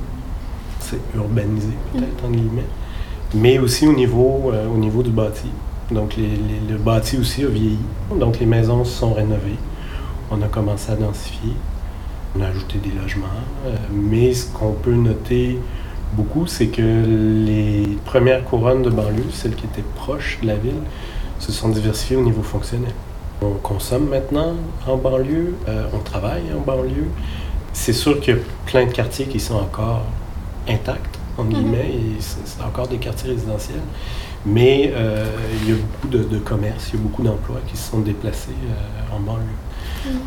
C'est 0.79 0.99
urbanisé 1.15 1.69
peut-être, 1.93 2.25
en 2.25 2.31
guillemets 2.31 2.65
mais 3.33 3.57
aussi 3.59 3.87
au 3.87 3.93
niveau, 3.93 4.51
euh, 4.53 4.67
au 4.67 4.77
niveau 4.77 5.03
du 5.03 5.09
bâti. 5.09 5.47
Donc 5.91 6.15
le 6.17 6.77
bâti 6.77 7.17
aussi 7.17 7.43
a 7.43 7.47
vieilli. 7.47 7.79
Donc 8.17 8.39
les 8.39 8.45
maisons 8.45 8.85
se 8.85 8.97
sont 8.99 9.13
rénovées. 9.13 9.57
On 10.35 10.41
a 10.41 10.47
commencé 10.47 10.91
à 10.91 10.95
densifier. 10.95 11.53
On 12.35 12.41
a 12.41 12.47
ajouté 12.47 12.79
des 12.79 12.89
logements. 12.89 13.27
Euh, 13.67 13.75
mais 13.91 14.33
ce 14.33 14.47
qu'on 14.47 14.71
peut 14.71 14.93
noter 14.93 15.59
beaucoup, 16.13 16.47
c'est 16.47 16.67
que 16.67 16.81
les 16.81 17.97
premières 18.05 18.43
couronnes 18.43 18.81
de 18.81 18.89
banlieue, 18.89 19.29
celles 19.31 19.55
qui 19.55 19.65
étaient 19.65 19.83
proches 19.95 20.39
de 20.41 20.47
la 20.47 20.55
ville, 20.55 20.81
se 21.37 21.51
sont 21.51 21.69
diversifiées 21.69 22.15
au 22.15 22.23
niveau 22.23 22.41
fonctionnel. 22.41 22.93
On 23.43 23.51
consomme 23.55 24.07
maintenant 24.09 24.55
en 24.87 24.97
banlieue, 24.97 25.55
euh, 25.67 25.85
on 25.93 25.99
travaille 25.99 26.43
en 26.57 26.61
banlieue. 26.61 27.09
C'est 27.73 27.93
sûr 27.93 28.19
qu'il 28.19 28.35
y 28.35 28.37
a 28.37 28.41
plein 28.65 28.85
de 28.87 28.91
quartiers 28.91 29.25
qui 29.25 29.39
sont 29.39 29.55
encore 29.55 30.01
intacts 30.67 31.19
en 31.37 31.43
mhm. 31.43 31.53
guillemets, 31.53 31.89
et 31.89 32.17
c'est 32.19 32.63
encore 32.63 32.87
des 32.87 32.97
quartiers 32.97 33.31
résidentiels. 33.31 33.81
Mais 34.45 34.91
euh, 34.95 35.25
il 35.61 35.69
y 35.69 35.73
a 35.73 35.75
beaucoup 35.75 36.07
de, 36.07 36.23
de 36.23 36.39
commerces, 36.39 36.89
il 36.89 36.95
y 36.95 36.99
a 36.99 37.01
beaucoup 37.01 37.21
d'emplois 37.21 37.59
qui 37.67 37.77
se 37.77 37.91
sont 37.91 37.99
déplacés 37.99 38.49
euh, 38.51 39.15
en 39.15 39.19
banlieue. 39.19 39.43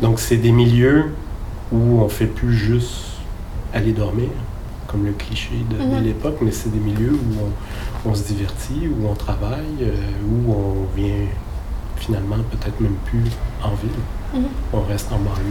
Donc, 0.01 0.19
c'est 0.19 0.37
des 0.37 0.51
milieux 0.51 1.05
où 1.71 1.99
on 2.01 2.09
fait 2.09 2.25
plus 2.25 2.53
juste 2.55 3.03
aller 3.73 3.91
dormir, 3.91 4.29
comme 4.87 5.05
le 5.05 5.11
cliché 5.11 5.51
de, 5.69 5.77
mhm. 5.77 6.03
l'époque, 6.03 6.37
mais 6.41 6.51
c'est 6.51 6.69
des 6.69 6.79
milieux 6.79 7.13
où 7.13 8.09
on, 8.09 8.15
se 8.15 8.23
divertit, 8.23 8.87
où 8.87 9.07
on 9.07 9.15
travaille, 9.15 9.81
euh, 9.81 9.93
où 10.25 10.51
on 10.51 10.95
vient 10.95 11.27
finalement 11.97 12.37
peut-être 12.51 12.79
même 12.79 12.95
plus 13.05 13.23
en 13.63 13.71
ville. 13.71 14.43
On 14.73 14.81
reste 14.81 15.11
en 15.11 15.17
banlieue. 15.17 15.43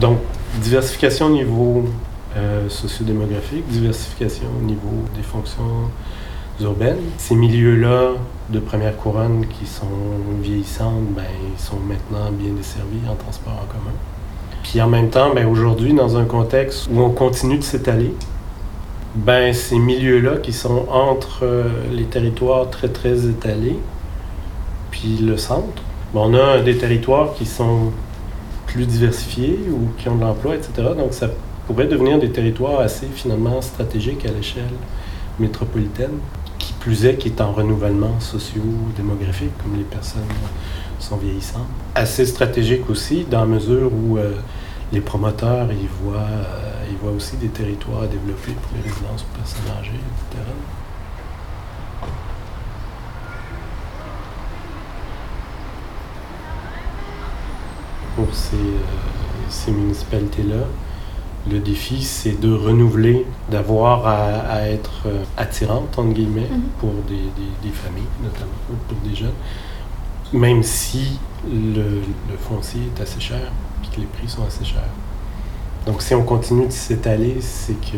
Donc, 0.00 0.18
diversification 0.62 1.26
au 1.26 1.30
niveau 1.30 1.84
euh, 2.36 2.68
sociodémographique, 2.68 3.66
diversification 3.68 4.46
au 4.58 4.64
niveau 4.64 5.04
des 5.14 5.22
fonctions 5.22 5.90
urbaines. 6.62 7.00
Ces 7.18 7.34
milieux-là 7.34 8.12
de 8.50 8.58
première 8.58 8.96
couronne 8.96 9.46
qui 9.46 9.66
sont 9.66 9.86
vieillissants, 10.42 11.00
ben, 11.14 11.24
ils 11.54 11.60
sont 11.60 11.78
maintenant 11.78 12.30
bien 12.32 12.52
desservis 12.52 13.00
en 13.08 13.14
transport 13.14 13.52
en 13.54 13.66
commun. 13.66 13.94
Puis 14.62 14.80
en 14.80 14.88
même 14.88 15.10
temps, 15.10 15.34
ben, 15.34 15.46
aujourd'hui, 15.46 15.92
dans 15.94 16.16
un 16.16 16.24
contexte 16.24 16.88
où 16.92 17.00
on 17.00 17.10
continue 17.10 17.58
de 17.58 17.62
s'étaler, 17.62 18.14
ben, 19.14 19.52
ces 19.52 19.78
milieux-là 19.78 20.36
qui 20.36 20.52
sont 20.52 20.86
entre 20.90 21.40
euh, 21.42 21.64
les 21.92 22.04
territoires 22.04 22.70
très 22.70 22.88
très 22.88 23.26
étalés, 23.26 23.78
puis 24.90 25.18
le 25.18 25.36
centre, 25.36 25.82
ben, 26.14 26.20
on 26.20 26.34
a 26.34 26.60
des 26.60 26.76
territoires 26.76 27.34
qui 27.34 27.46
sont 27.46 27.92
plus 28.66 28.86
diversifiés 28.86 29.58
ou 29.68 29.88
qui 30.00 30.08
ont 30.08 30.16
de 30.16 30.22
l'emploi, 30.22 30.54
etc. 30.54 30.90
Donc, 30.96 31.12
ça 31.12 31.28
pourrait 31.66 31.86
devenir 31.86 32.18
des 32.18 32.30
territoires 32.30 32.80
assez 32.80 33.06
finalement 33.06 33.60
stratégiques 33.62 34.24
à 34.26 34.32
l'échelle 34.32 34.64
métropolitaine, 35.40 36.18
plus 36.80 37.04
est, 37.04 37.16
qui 37.16 37.28
est 37.28 37.40
en 37.40 37.52
renouvellement 37.52 38.18
socio-démographique, 38.18 39.52
comme 39.62 39.76
les 39.76 39.84
personnes 39.84 40.22
sont 40.98 41.18
vieillissantes. 41.18 41.68
Assez 41.94 42.26
stratégique 42.26 42.88
aussi, 42.90 43.24
dans 43.30 43.40
la 43.40 43.46
mesure 43.46 43.92
où 43.92 44.16
euh, 44.16 44.32
les 44.90 45.00
promoteurs, 45.00 45.68
euh, 45.68 46.96
voient 47.00 47.12
aussi 47.12 47.36
des 47.36 47.48
territoires 47.48 48.02
à 48.02 48.06
développer 48.06 48.52
pour 48.52 48.72
les 48.76 48.82
résidences 48.82 49.22
pour 49.22 49.38
personnes 49.38 49.70
âgées, 49.78 50.00
etc. 50.32 50.42
pour 58.16 58.34
ces, 58.34 58.56
euh, 58.56 59.48
ces 59.48 59.70
municipalités-là, 59.70 60.66
Le 61.48 61.58
défi, 61.58 62.02
c'est 62.02 62.38
de 62.38 62.52
renouveler, 62.52 63.24
d'avoir 63.50 64.06
à, 64.06 64.68
être 64.68 65.06
euh, 65.06 65.24
attirante, 65.36 65.98
entre 65.98 66.12
guillemets, 66.12 66.48
mhm. 66.50 66.62
pour 66.78 66.92
des, 67.08 67.70
familles, 67.70 68.02
notamment, 68.22 68.50
pour 68.88 68.98
des 69.08 69.16
jeunes, 69.16 69.30
même 70.32 70.62
si 70.62 71.18
le, 71.50 72.02
foncier 72.38 72.82
est 72.94 73.00
assez 73.00 73.20
cher 73.20 73.40
et 73.84 73.94
que 73.94 74.00
les 74.00 74.06
prix 74.06 74.28
sont 74.28 74.44
assez 74.46 74.64
chers. 74.64 74.82
Donc, 75.86 76.02
si 76.02 76.14
on 76.14 76.22
continue 76.22 76.66
de 76.66 76.72
s'étaler, 76.72 77.36
c'est 77.40 77.80
que 77.80 77.96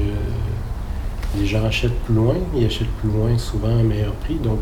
les 1.39 1.47
gens 1.47 1.65
achètent 1.65 1.99
plus 2.05 2.15
loin, 2.15 2.37
ils 2.55 2.67
achètent 2.67 2.93
plus 3.01 3.11
loin 3.11 3.37
souvent 3.39 3.69
à 3.69 3.81
un 3.81 3.83
meilleur 3.83 4.13
prix. 4.15 4.37
Donc, 4.37 4.61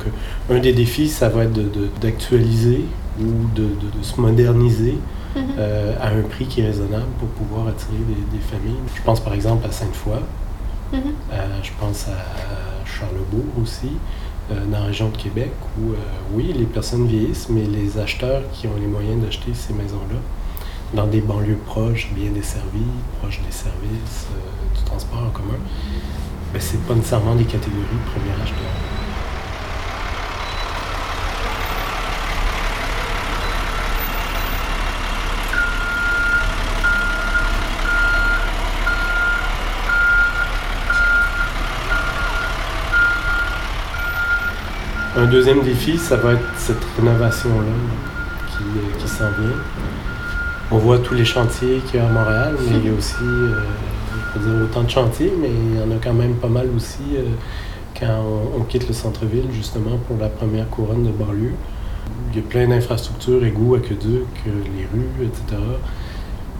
un 0.48 0.58
des 0.58 0.72
défis, 0.72 1.08
ça 1.08 1.28
va 1.28 1.44
être 1.44 1.52
d'actualiser 2.00 2.84
ou 3.18 3.48
de, 3.54 3.68
se 4.02 4.20
moderniser 4.20 4.96
Mhm. 5.36 5.42
Euh, 5.58 5.94
à 6.00 6.08
un 6.08 6.22
prix 6.22 6.46
qui 6.46 6.60
est 6.60 6.66
raisonnable 6.66 7.06
pour 7.18 7.28
pouvoir 7.28 7.68
attirer 7.68 7.98
des, 8.32 8.38
familles. 8.38 8.80
Je 8.94 9.02
pense 9.02 9.20
par 9.20 9.32
exemple 9.32 9.64
à 9.66 9.70
Sainte-Foy, 9.70 10.18
mhm. 10.92 11.00
euh, 11.32 11.46
je 11.62 11.70
pense 11.78 12.08
à 12.08 12.84
Charlebourg 12.84 13.62
aussi, 13.62 13.92
euh, 14.50 14.64
dans 14.66 14.80
la 14.80 14.84
région 14.86 15.08
de 15.08 15.16
Québec, 15.16 15.52
où 15.78 15.92
oui, 16.32 16.52
les 16.56 16.64
personnes 16.64 17.06
vieillissent, 17.06 17.48
mais 17.48 17.62
les 17.62 17.98
acheteurs 17.98 18.42
qui 18.52 18.66
ont 18.66 18.76
les 18.80 18.86
moyens 18.86 19.22
d'acheter 19.22 19.54
ces 19.54 19.72
maisons-là, 19.72 20.18
dans 20.94 21.06
des 21.06 21.20
banlieues 21.20 21.58
proches, 21.64 22.10
bien 22.12 22.30
desservies, 22.32 22.80
proches 23.20 23.40
des 23.46 23.52
services, 23.52 24.26
du 24.76 24.82
transport 24.84 25.22
en 25.28 25.30
commun, 25.30 25.58
ben, 26.52 26.60
ce 26.60 26.72
n'est 26.72 26.82
pas 26.82 26.94
nécessairement 26.94 27.36
des 27.36 27.44
catégories 27.44 27.78
de 27.78 28.10
premiers 28.10 28.42
acheteurs. 28.42 28.99
Un 45.20 45.26
deuxième 45.26 45.60
défi, 45.60 45.98
ça 45.98 46.16
va 46.16 46.32
être 46.32 46.48
cette 46.56 46.82
rénovation-là 46.96 47.74
qui, 48.48 48.62
euh, 48.62 48.98
qui 48.98 49.06
s'en 49.06 49.28
vient. 49.38 49.54
On 50.70 50.78
voit 50.78 50.98
tous 50.98 51.12
les 51.12 51.26
chantiers 51.26 51.82
qu'il 51.86 52.00
y 52.00 52.02
a 52.02 52.06
à 52.06 52.08
Montréal, 52.08 52.54
mais 52.58 52.78
il 52.78 52.86
y 52.86 52.88
a 52.88 52.94
aussi, 52.94 53.16
euh, 53.20 53.60
je 54.34 54.38
dire 54.38 54.64
autant 54.64 54.82
de 54.82 54.88
chantiers, 54.88 55.30
mais 55.38 55.50
il 55.50 55.78
y 55.78 55.82
en 55.82 55.94
a 55.94 56.00
quand 56.02 56.14
même 56.14 56.36
pas 56.36 56.48
mal 56.48 56.68
aussi 56.74 57.02
euh, 57.16 57.24
quand 58.00 58.24
on, 58.58 58.62
quitte 58.62 58.88
le 58.88 58.94
centre-ville, 58.94 59.44
justement, 59.52 59.98
pour 60.08 60.16
la 60.16 60.30
première 60.30 60.66
couronne 60.70 61.04
de 61.04 61.10
banlieue. 61.10 61.52
Il 62.32 62.36
y 62.36 62.42
a 62.42 62.48
plein 62.48 62.66
d'infrastructures, 62.68 63.44
égouts, 63.44 63.74
aqueducs, 63.74 64.24
les 64.46 64.86
rues, 64.90 65.26
etc. 65.26 65.60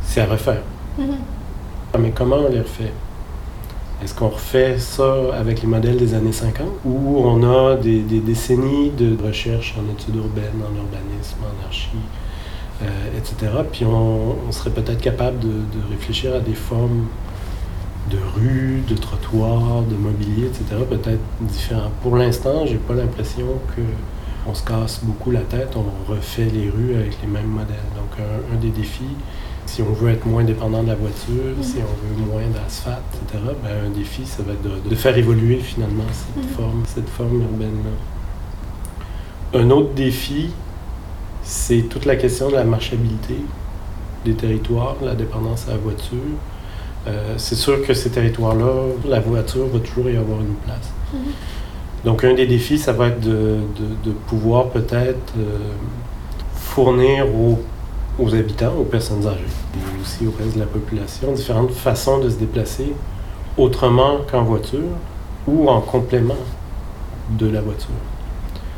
C'est 0.03 0.21
à 0.21 0.27
refaire. 0.27 0.61
Mm-hmm. 1.01 1.99
Mais 1.99 2.11
comment 2.11 2.37
on 2.37 2.51
les 2.51 2.61
refait? 2.61 2.93
Est-ce 4.03 4.15
qu'on 4.15 4.29
refait 4.29 4.79
ça 4.79 5.35
avec 5.35 5.61
les 5.61 5.69
modèles 5.69 5.99
des 5.99 6.15
années 6.15 6.33
50 6.33 6.67
ou 6.87 7.19
on 7.19 7.43
a 7.43 7.77
des, 7.77 8.01
décennies 8.01 8.91
de 8.91 9.15
recherche 9.23 9.75
en 9.79 9.91
études 9.93 10.17
urbaines, 10.17 10.63
en 10.63 10.75
urbanisme, 10.75 11.37
en 11.43 11.67
archi, 11.67 11.91
euh, 12.83 12.87
etc. 13.19 13.53
Puis 13.71 13.85
on, 13.85 14.51
serait 14.53 14.71
peut-être 14.71 15.03
capable 15.03 15.39
de, 15.41 15.51
réfléchir 15.91 16.35
à 16.35 16.41
des 16.41 16.55
formes 16.55 17.09
de 18.11 18.17
rues, 18.37 18.83
de 18.89 18.95
trottoirs, 18.95 19.83
de 19.83 19.95
mobilier, 19.95 20.47
etc. 20.47 20.83
Peut-être 20.89 21.21
différents. 21.43 21.91
Pour 22.03 22.17
l'instant, 22.17 22.65
j'ai 22.65 22.79
pas 22.79 22.95
l'impression 22.95 23.47
que 23.77 23.83
on 24.49 24.55
se 24.55 24.65
casse 24.65 25.01
beaucoup 25.03 25.31
la 25.31 25.41
tête, 25.41 25.77
on 25.77 26.11
refait 26.11 26.47
les 26.47 26.71
rues 26.71 26.95
avec 26.95 27.19
les 27.21 27.29
mêmes 27.29 27.51
modèles. 27.51 27.77
Donc 27.95 28.27
un 28.51 28.57
des 28.57 28.71
défis, 28.71 29.05
si 29.71 29.83
on 29.83 29.93
veut 29.93 30.11
être 30.11 30.27
moins 30.27 30.43
dépendant 30.43 30.83
de 30.83 30.89
la 30.89 30.97
voiture, 30.97 31.55
mhm. 31.57 31.63
si 31.63 31.77
on 31.77 31.81
veut 31.81 32.27
moins 32.27 32.43
d'asphalte, 32.53 33.05
etc., 33.23 33.39
ben, 33.63 33.87
un 33.87 33.91
défi, 33.91 34.27
ça 34.27 34.43
va 34.43 34.53
être 34.53 34.89
de, 34.89 34.95
faire 34.97 35.17
évoluer 35.17 35.59
finalement 35.59 36.03
cette 36.13 36.45
mhm. 36.45 36.51
forme, 36.57 36.83
cette 36.87 37.09
forme 37.09 37.41
urbaine-là. 37.41 39.61
Un 39.61 39.71
autre 39.71 39.95
défi, 39.95 40.51
c'est 41.45 41.83
toute 41.83 42.05
la 42.05 42.17
question 42.17 42.49
de 42.49 42.55
la 42.55 42.65
marchabilité 42.65 43.37
des 44.25 44.35
territoires, 44.35 44.97
la 45.03 45.15
dépendance 45.15 45.69
à 45.69 45.73
la 45.73 45.79
voiture. 45.79 46.19
Euh, 47.07 47.35
c'est 47.37 47.55
sûr 47.55 47.87
que 47.87 47.95
ces 47.95 48.11
territoires-là, 48.11 48.87
la 49.07 49.21
voiture 49.21 49.69
va 49.69 49.79
toujours 49.79 50.11
y 50.11 50.17
avoir 50.17 50.41
une 50.41 50.57
place. 50.65 50.91
Mhm. 51.15 51.21
Donc 52.05 52.25
un 52.25 52.35
des 52.35 52.47
défis, 52.47 52.79
ça 52.79 52.93
va 52.93 53.07
être 53.07 53.21
de, 53.21 53.61
pouvoir 54.27 54.71
peut-être 54.71 55.33
euh, 55.39 55.59
fournir 56.55 57.29
aux 57.29 57.61
aux 58.19 58.35
habitants, 58.35 58.75
aux 58.79 58.85
personnes 58.85 59.27
âgées 59.27 59.45
et 59.75 60.03
aussi 60.03 60.27
au 60.27 60.35
reste 60.39 60.55
de 60.55 60.61
la 60.61 60.67
population, 60.67 61.33
différentes 61.33 61.73
façons 61.73 62.19
de 62.19 62.29
se 62.29 62.37
déplacer 62.37 62.93
autrement 63.57 64.19
qu'en 64.31 64.43
voiture 64.43 64.89
ou 65.47 65.69
en 65.69 65.81
complément 65.81 66.35
de 67.31 67.49
la 67.49 67.61
voiture. 67.61 67.89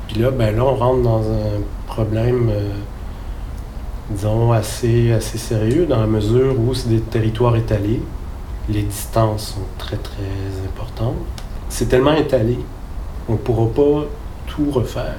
Puis 0.08 0.20
là, 0.20 0.30
ben 0.30 0.54
là, 0.54 0.64
on 0.64 0.74
rentre 0.74 1.02
dans 1.02 1.22
un 1.22 1.60
problème, 1.86 2.50
euh, 2.50 2.70
disons, 4.10 4.52
assez, 4.52 5.12
assez 5.12 5.38
sérieux 5.38 5.86
dans 5.86 6.00
la 6.00 6.06
mesure 6.06 6.58
où 6.58 6.74
c'est 6.74 6.88
des 6.88 7.00
territoires 7.00 7.56
étalés, 7.56 8.00
les 8.68 8.82
distances 8.82 9.54
sont 9.54 9.66
très, 9.78 9.96
très 9.96 10.22
importantes. 10.66 11.16
C'est 11.68 11.88
tellement 11.88 12.14
étalé, 12.14 12.58
on 13.28 13.32
ne 13.32 13.38
pourra 13.38 13.66
pas 13.72 14.06
tout 14.46 14.70
refaire. 14.70 15.16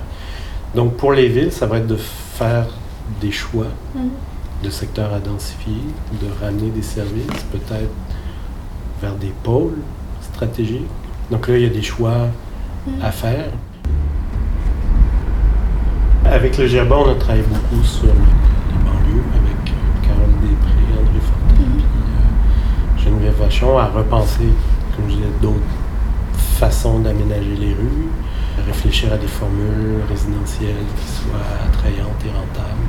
Donc 0.76 0.96
pour 0.96 1.12
les 1.12 1.28
villes, 1.28 1.52
ça 1.52 1.66
va 1.66 1.78
être 1.78 1.88
de 1.88 1.98
faire 1.98 2.68
des 3.22 3.32
choix 3.32 3.68
mhm. 3.96 4.10
de 4.64 4.70
secteurs 4.70 5.14
à 5.14 5.20
densifier, 5.20 5.82
de 6.22 6.28
ramener 6.44 6.70
des 6.70 6.82
services 6.82 7.46
peut-être 7.52 7.92
vers 9.02 9.16
des 9.16 9.34
pôles 9.44 9.80
stratégiques. 10.22 10.88
Donc 11.32 11.48
là, 11.48 11.58
il 11.58 11.64
y 11.64 11.66
a 11.66 11.70
des 11.70 11.82
choix 11.82 12.28
mhm. 12.88 13.02
à 13.02 13.12
faire. 13.12 13.46
Avec 16.26 16.58
le 16.58 16.68
GERBA, 16.68 16.96
on 16.96 17.12
a 17.12 17.16
travaillé 17.16 17.44
beaucoup 17.44 17.84
sur 17.84 18.06
les 18.06 18.12
banlieues 18.12 19.24
avec 19.36 19.74
Carole 20.08 20.32
Després, 20.42 21.00
André 21.00 21.20
Fortin, 21.22 21.64
mhm. 21.64 21.78
puis 21.78 23.04
euh, 23.04 23.04
Geneviève 23.04 23.36
Vachon 23.40 23.78
à 23.78 23.88
repenser, 23.88 24.50
comme 24.96 25.10
je 25.10 25.16
disais, 25.16 25.28
d'autres 25.42 25.60
façons 26.64 27.00
d'aménager 27.00 27.58
les 27.60 27.74
rues, 27.74 28.08
réfléchir 28.66 29.12
à 29.12 29.18
des 29.18 29.28
formules 29.28 30.00
résidentielles 30.08 30.86
qui 30.98 31.08
soient 31.12 31.50
attrayantes 31.68 32.22
et 32.26 32.30
rentables 32.30 32.88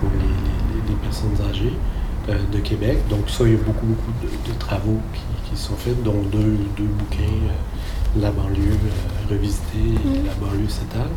pour, 0.00 0.10
euh, 0.10 0.88
les, 0.88 0.96
personnes 0.96 1.38
âgées 1.48 1.74
euh, 2.28 2.34
de 2.52 2.58
Québec. 2.58 2.98
Donc 3.08 3.30
ça, 3.30 3.44
il 3.46 3.52
y 3.52 3.54
a 3.54 3.58
beaucoup, 3.58 3.86
beaucoup 3.86 4.12
de, 4.24 4.52
travaux 4.58 4.98
qui, 5.14 5.56
sont 5.56 5.76
faits, 5.76 6.02
dont 6.02 6.22
deux, 6.32 6.56
deux 6.76 6.90
bouquins, 6.98 7.22
euh, 7.22 8.20
La 8.20 8.32
banlieue 8.32 8.78
revisitée 9.30 9.94
et 9.94 10.08
mm. 10.08 10.26
La 10.26 10.34
banlieue 10.44 10.68
s'étale. 10.68 11.12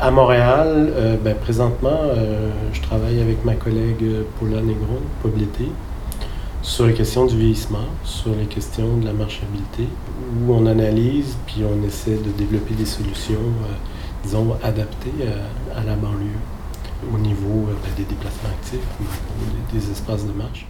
À 0.00 0.10
Montréal, 0.10 0.92
ben, 1.22 1.36
présentement, 1.36 2.00
je 2.72 2.80
travaille 2.80 3.20
avec 3.20 3.44
ma 3.44 3.54
collègue 3.54 4.02
Paula 4.38 4.62
Negron, 4.62 4.98
Pobleté, 5.22 5.68
sur 6.62 6.86
les 6.86 6.94
questions 6.94 7.26
du 7.26 7.36
vieillissement, 7.36 7.86
sur 8.04 8.34
les 8.34 8.46
questions 8.46 8.96
de 8.98 9.06
la 9.06 9.12
marchabilité, 9.12 9.88
où 10.40 10.52
on 10.52 10.66
analyse 10.66 11.36
puis 11.46 11.62
on 11.64 11.86
essaie 11.86 12.16
de 12.16 12.30
développer 12.36 12.74
des 12.74 12.86
solutions, 12.86 13.34
euh, 13.38 13.74
disons, 14.24 14.56
adaptées 14.62 15.12
à, 15.74 15.82
la 15.82 15.94
banlieue, 15.94 16.38
au 17.12 17.18
niveau 17.18 17.68
euh, 17.68 17.74
ben, 17.82 17.92
des 17.96 18.04
déplacements 18.04 18.50
actifs, 18.50 18.80
des, 19.72 19.78
des 19.78 19.90
espaces 19.90 20.26
de 20.26 20.32
marche. 20.32 20.66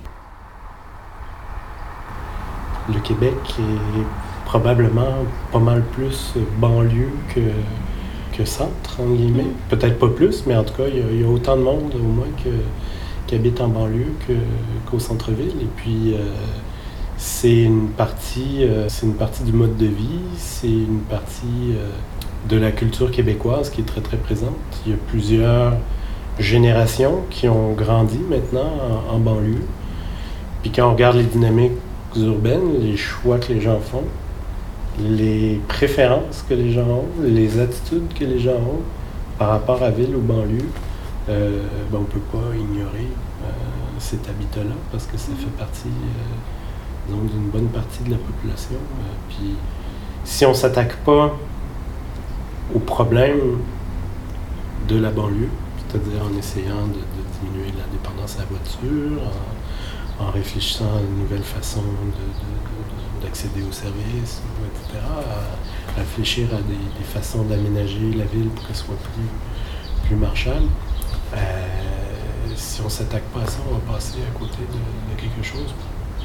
Le 2.88 2.98
Québec 3.00 3.34
est 3.58 4.46
probablement 4.46 5.24
pas 5.52 5.58
mal 5.58 5.82
plus 5.92 6.34
banlieue 6.58 7.12
que, 7.32 7.40
que 8.36 8.44
centre, 8.44 9.00
en 9.00 9.14
guillemets. 9.14 9.46
Peut-être 9.68 9.98
pas 9.98 10.08
plus, 10.08 10.44
mais 10.46 10.56
en 10.56 10.64
tout 10.64 10.74
cas, 10.74 10.88
il 10.88 11.20
y, 11.20 11.24
a 11.24 11.28
autant 11.28 11.56
de 11.56 11.62
monde 11.62 11.94
au 11.94 12.02
moins 12.02 12.26
que, 12.42 12.50
qui 13.30 13.36
habitent 13.36 13.60
en 13.60 13.68
banlieue 13.68 14.12
qu'au 14.90 14.98
centre-ville. 14.98 15.54
Et 15.60 15.68
puis, 15.76 16.14
euh, 16.14 16.18
c'est 17.16 17.62
une 17.62 17.90
partie, 17.90 18.64
euh, 18.64 18.88
une 19.04 19.14
partie 19.14 19.44
du 19.44 19.52
mode 19.52 19.76
de 19.76 19.86
vie, 19.86 20.18
c'est 20.36 20.66
une 20.66 21.02
partie 21.08 21.74
euh, 21.76 21.90
de 22.48 22.56
la 22.56 22.72
culture 22.72 23.12
québécoise 23.12 23.70
qui 23.70 23.82
est 23.82 23.84
très 23.84 24.00
très 24.00 24.16
présente. 24.16 24.56
Il 24.84 24.92
y 24.92 24.94
a 24.96 24.98
plusieurs 25.06 25.74
générations 26.40 27.20
qui 27.30 27.48
ont 27.48 27.72
grandi 27.72 28.18
maintenant 28.18 28.72
en, 29.08 29.20
banlieue. 29.20 29.62
Puis 30.62 30.72
quand 30.72 30.88
on 30.88 30.94
regarde 30.94 31.16
les 31.16 31.22
dynamiques 31.22 31.78
urbaines, 32.16 32.80
les 32.80 32.96
choix 32.96 33.38
que 33.38 33.52
les 33.52 33.60
gens 33.60 33.78
font, 33.78 34.04
les 34.98 35.60
préférences 35.68 36.44
que 36.48 36.54
les 36.54 36.72
gens 36.72 36.88
ont, 36.88 37.22
les 37.22 37.60
attitudes 37.60 38.12
que 38.12 38.24
les 38.24 38.40
gens 38.40 38.56
ont 38.56 38.82
par 39.38 39.50
rapport 39.50 39.84
à 39.84 39.90
ville 39.90 40.16
ou 40.16 40.20
banlieue, 40.20 40.66
euh, 41.28 41.62
ben, 41.90 41.98
on 41.98 42.00
ne 42.00 42.06
peut 42.06 42.18
pas 42.18 42.56
ignorer 42.56 43.08
euh, 43.42 43.46
cet 43.98 44.28
habitat-là 44.28 44.74
parce 44.90 45.06
que 45.06 45.18
ça 45.18 45.32
fait 45.38 45.56
partie 45.58 45.88
euh, 45.88 47.12
d'une 47.12 47.50
bonne 47.50 47.68
partie 47.68 48.02
de 48.04 48.10
la 48.10 48.16
population. 48.16 48.76
puis 49.28 49.56
si 50.24 50.46
on 50.46 50.50
ne 50.50 50.54
s'attaque 50.54 50.96
pas 50.98 51.36
au 52.74 52.78
problème 52.78 53.58
de 54.88 54.98
la 54.98 55.10
banlieue, 55.10 55.48
c'est-à-dire 55.78 56.22
en 56.24 56.38
essayant 56.38 56.86
de, 56.86 57.00
diminuer 57.40 57.72
la 57.76 57.84
dépendance 57.90 58.36
à 58.36 58.40
la 58.40 58.44
voiture, 58.46 59.22
en 60.20 60.30
réfléchissant 60.30 60.84
à 60.84 61.00
une 61.00 61.22
nouvelle 61.22 61.42
façon 61.42 61.82
d'accéder 63.22 63.62
aux 63.68 63.72
services, 63.72 64.42
etc., 64.74 65.04
à, 65.04 65.98
réfléchir 65.98 66.48
à 66.52 66.60
des, 66.62 67.04
façons 67.04 67.42
d'aménager 67.44 68.12
la 68.16 68.24
ville 68.24 68.48
pour 68.48 68.66
qu'elle 68.66 68.76
soit 68.76 68.94
plus, 68.96 70.08
plus 70.08 70.16
marchande. 70.16 70.68
Euh, 71.34 71.38
si 72.56 72.80
on 72.80 72.84
ne 72.84 72.88
s'attaque 72.90 73.22
pas 73.24 73.40
à 73.40 73.46
ça, 73.46 73.58
on 73.68 73.74
va 73.74 73.94
passer 73.94 74.18
à 74.18 74.38
côté 74.38 74.58
de, 74.58 75.20
quelque 75.20 75.42
chose 75.42 75.74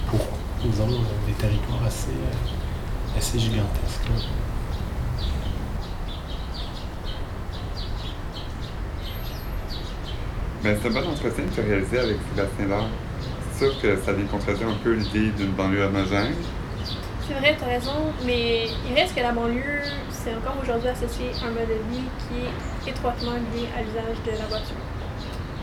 pour, 0.07 0.19
disons, 0.63 0.87
des 1.27 1.33
territoires 1.33 1.83
assez, 1.85 2.09
euh, 2.09 3.17
assez 3.17 3.39
gigantesques. 3.39 4.09
Ben, 10.63 10.75
c'est 10.81 10.87
un 10.87 10.91
bon 10.91 11.07
entretien 11.07 11.43
que 11.43 11.53
tu 11.53 11.59
as 11.59 11.63
réalisé 11.63 11.99
avec 11.99 12.17
Sébastien 12.33 12.67
Laure. 12.67 12.89
C'est 13.51 13.65
sûr 13.65 13.81
que 13.81 14.01
ça 14.01 14.13
vient 14.13 14.69
un 14.69 14.83
peu 14.83 14.93
l'idée 14.93 15.29
d'une 15.37 15.51
banlieue 15.51 15.83
homogène. 15.83 16.33
C'est 17.27 17.33
vrai, 17.35 17.55
tu 17.57 17.63
as 17.63 17.67
raison, 17.67 18.13
mais 18.25 18.67
il 18.87 18.95
reste 18.95 19.15
que 19.15 19.21
la 19.21 19.31
banlieue, 19.31 19.81
c'est 20.09 20.33
encore 20.35 20.57
aujourd'hui 20.61 20.89
associé 20.89 21.27
à 21.41 21.47
un 21.47 21.51
mode 21.51 21.69
de 21.69 21.95
vie 21.95 22.03
qui 22.17 22.87
est 22.87 22.91
étroitement 22.91 23.33
lié 23.33 23.67
à 23.77 23.81
l'usage 23.81 24.17
de 24.25 24.31
la 24.31 24.45
voiture. 24.47 24.94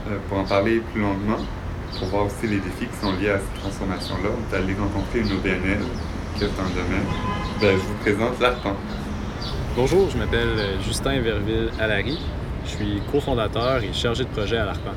Euh, 0.08 0.18
pour 0.28 0.38
en 0.38 0.44
parler 0.44 0.80
plus 0.92 1.00
longuement, 1.00 1.38
pour 1.98 2.08
voir 2.08 2.26
aussi 2.26 2.48
les 2.48 2.58
défis 2.58 2.86
qui 2.86 2.96
sont 3.00 3.12
liés 3.12 3.30
à 3.30 3.38
cette 3.38 3.60
transformation-là, 3.60 4.30
on 4.30 4.52
est 4.52 4.58
allé 4.58 4.74
rencontrer 4.74 5.20
une 5.20 5.32
OBNL 5.32 5.78
qui 6.36 6.44
est 6.44 6.56
dans 6.56 6.64
le 6.64 6.70
domaine. 6.70 7.06
Ben, 7.60 7.78
je 7.78 7.82
vous 7.82 7.94
présente 8.00 8.40
l'ARPAN. 8.40 8.74
Bonjour, 9.76 10.10
je 10.10 10.18
m'appelle 10.18 10.80
Justin 10.84 11.20
Verville-Alary. 11.20 12.18
Je 12.64 12.70
suis 12.70 13.02
cofondateur 13.12 13.82
et 13.82 13.92
chargé 13.92 14.24
de 14.24 14.28
projet 14.28 14.58
à 14.58 14.64
l'ARPAN. 14.64 14.92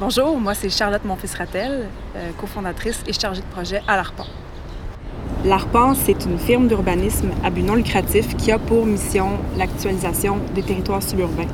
Bonjour, 0.00 0.40
moi 0.40 0.54
c'est 0.54 0.70
Charlotte 0.70 1.04
Monfils-Rattel, 1.04 1.88
euh, 2.16 2.30
cofondatrice 2.40 3.02
et 3.06 3.12
chargée 3.12 3.42
de 3.42 3.46
projet 3.46 3.82
à 3.86 3.96
l'ARPAN. 3.96 4.26
L'ARPAN, 5.44 5.94
c'est 5.94 6.24
une 6.24 6.38
firme 6.38 6.66
d'urbanisme 6.66 7.30
à 7.44 7.50
but 7.50 7.62
non 7.62 7.74
lucratif 7.74 8.36
qui 8.36 8.52
a 8.52 8.58
pour 8.58 8.86
mission 8.86 9.38
l'actualisation 9.58 10.38
des 10.54 10.62
territoires 10.62 11.02
suburbains. 11.02 11.48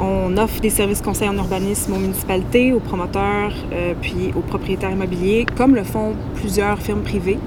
On 0.00 0.36
offre 0.36 0.60
des 0.60 0.70
services 0.70 1.00
conseils 1.00 1.28
en 1.28 1.36
urbanisme 1.36 1.92
aux 1.92 1.98
municipalités, 1.98 2.72
aux 2.72 2.80
promoteurs, 2.80 3.52
euh, 3.72 3.94
puis 4.00 4.32
aux 4.36 4.40
propriétaires 4.40 4.90
immobiliers, 4.90 5.46
comme 5.56 5.74
le 5.74 5.84
font 5.84 6.14
plusieurs 6.34 6.78
firmes 6.78 7.02
privées. 7.02 7.38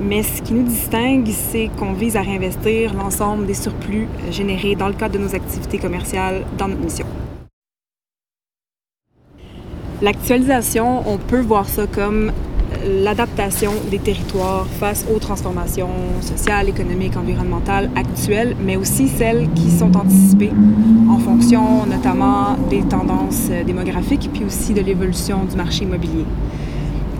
Mais 0.00 0.22
ce 0.22 0.42
qui 0.42 0.52
nous 0.52 0.62
distingue, 0.62 1.26
c'est 1.28 1.70
qu'on 1.78 1.92
vise 1.92 2.16
à 2.16 2.22
réinvestir 2.22 2.94
l'ensemble 2.94 3.46
des 3.46 3.54
surplus 3.54 4.08
générés 4.30 4.74
dans 4.74 4.88
le 4.88 4.94
cadre 4.94 5.18
de 5.18 5.24
nos 5.24 5.34
activités 5.34 5.78
commerciales 5.78 6.44
dans 6.58 6.68
notre 6.68 6.82
mission. 6.82 7.06
L'actualisation, 10.02 11.02
on 11.08 11.16
peut 11.16 11.40
voir 11.40 11.66
ça 11.66 11.86
comme 11.86 12.30
l'adaptation 12.86 13.72
des 13.90 13.98
territoires 13.98 14.66
face 14.80 15.04
aux 15.12 15.18
transformations 15.18 15.90
sociales, 16.20 16.68
économiques, 16.68 17.16
environnementales 17.16 17.90
actuelles, 17.96 18.56
mais 18.64 18.76
aussi 18.76 19.08
celles 19.08 19.48
qui 19.54 19.70
sont 19.70 19.96
anticipées 19.96 20.52
en 21.10 21.18
fonction 21.18 21.86
notamment 21.86 22.56
des 22.70 22.82
tendances 22.82 23.50
démographiques 23.66 24.30
puis 24.32 24.44
aussi 24.44 24.72
de 24.74 24.80
l'évolution 24.80 25.44
du 25.44 25.56
marché 25.56 25.84
immobilier. 25.84 26.24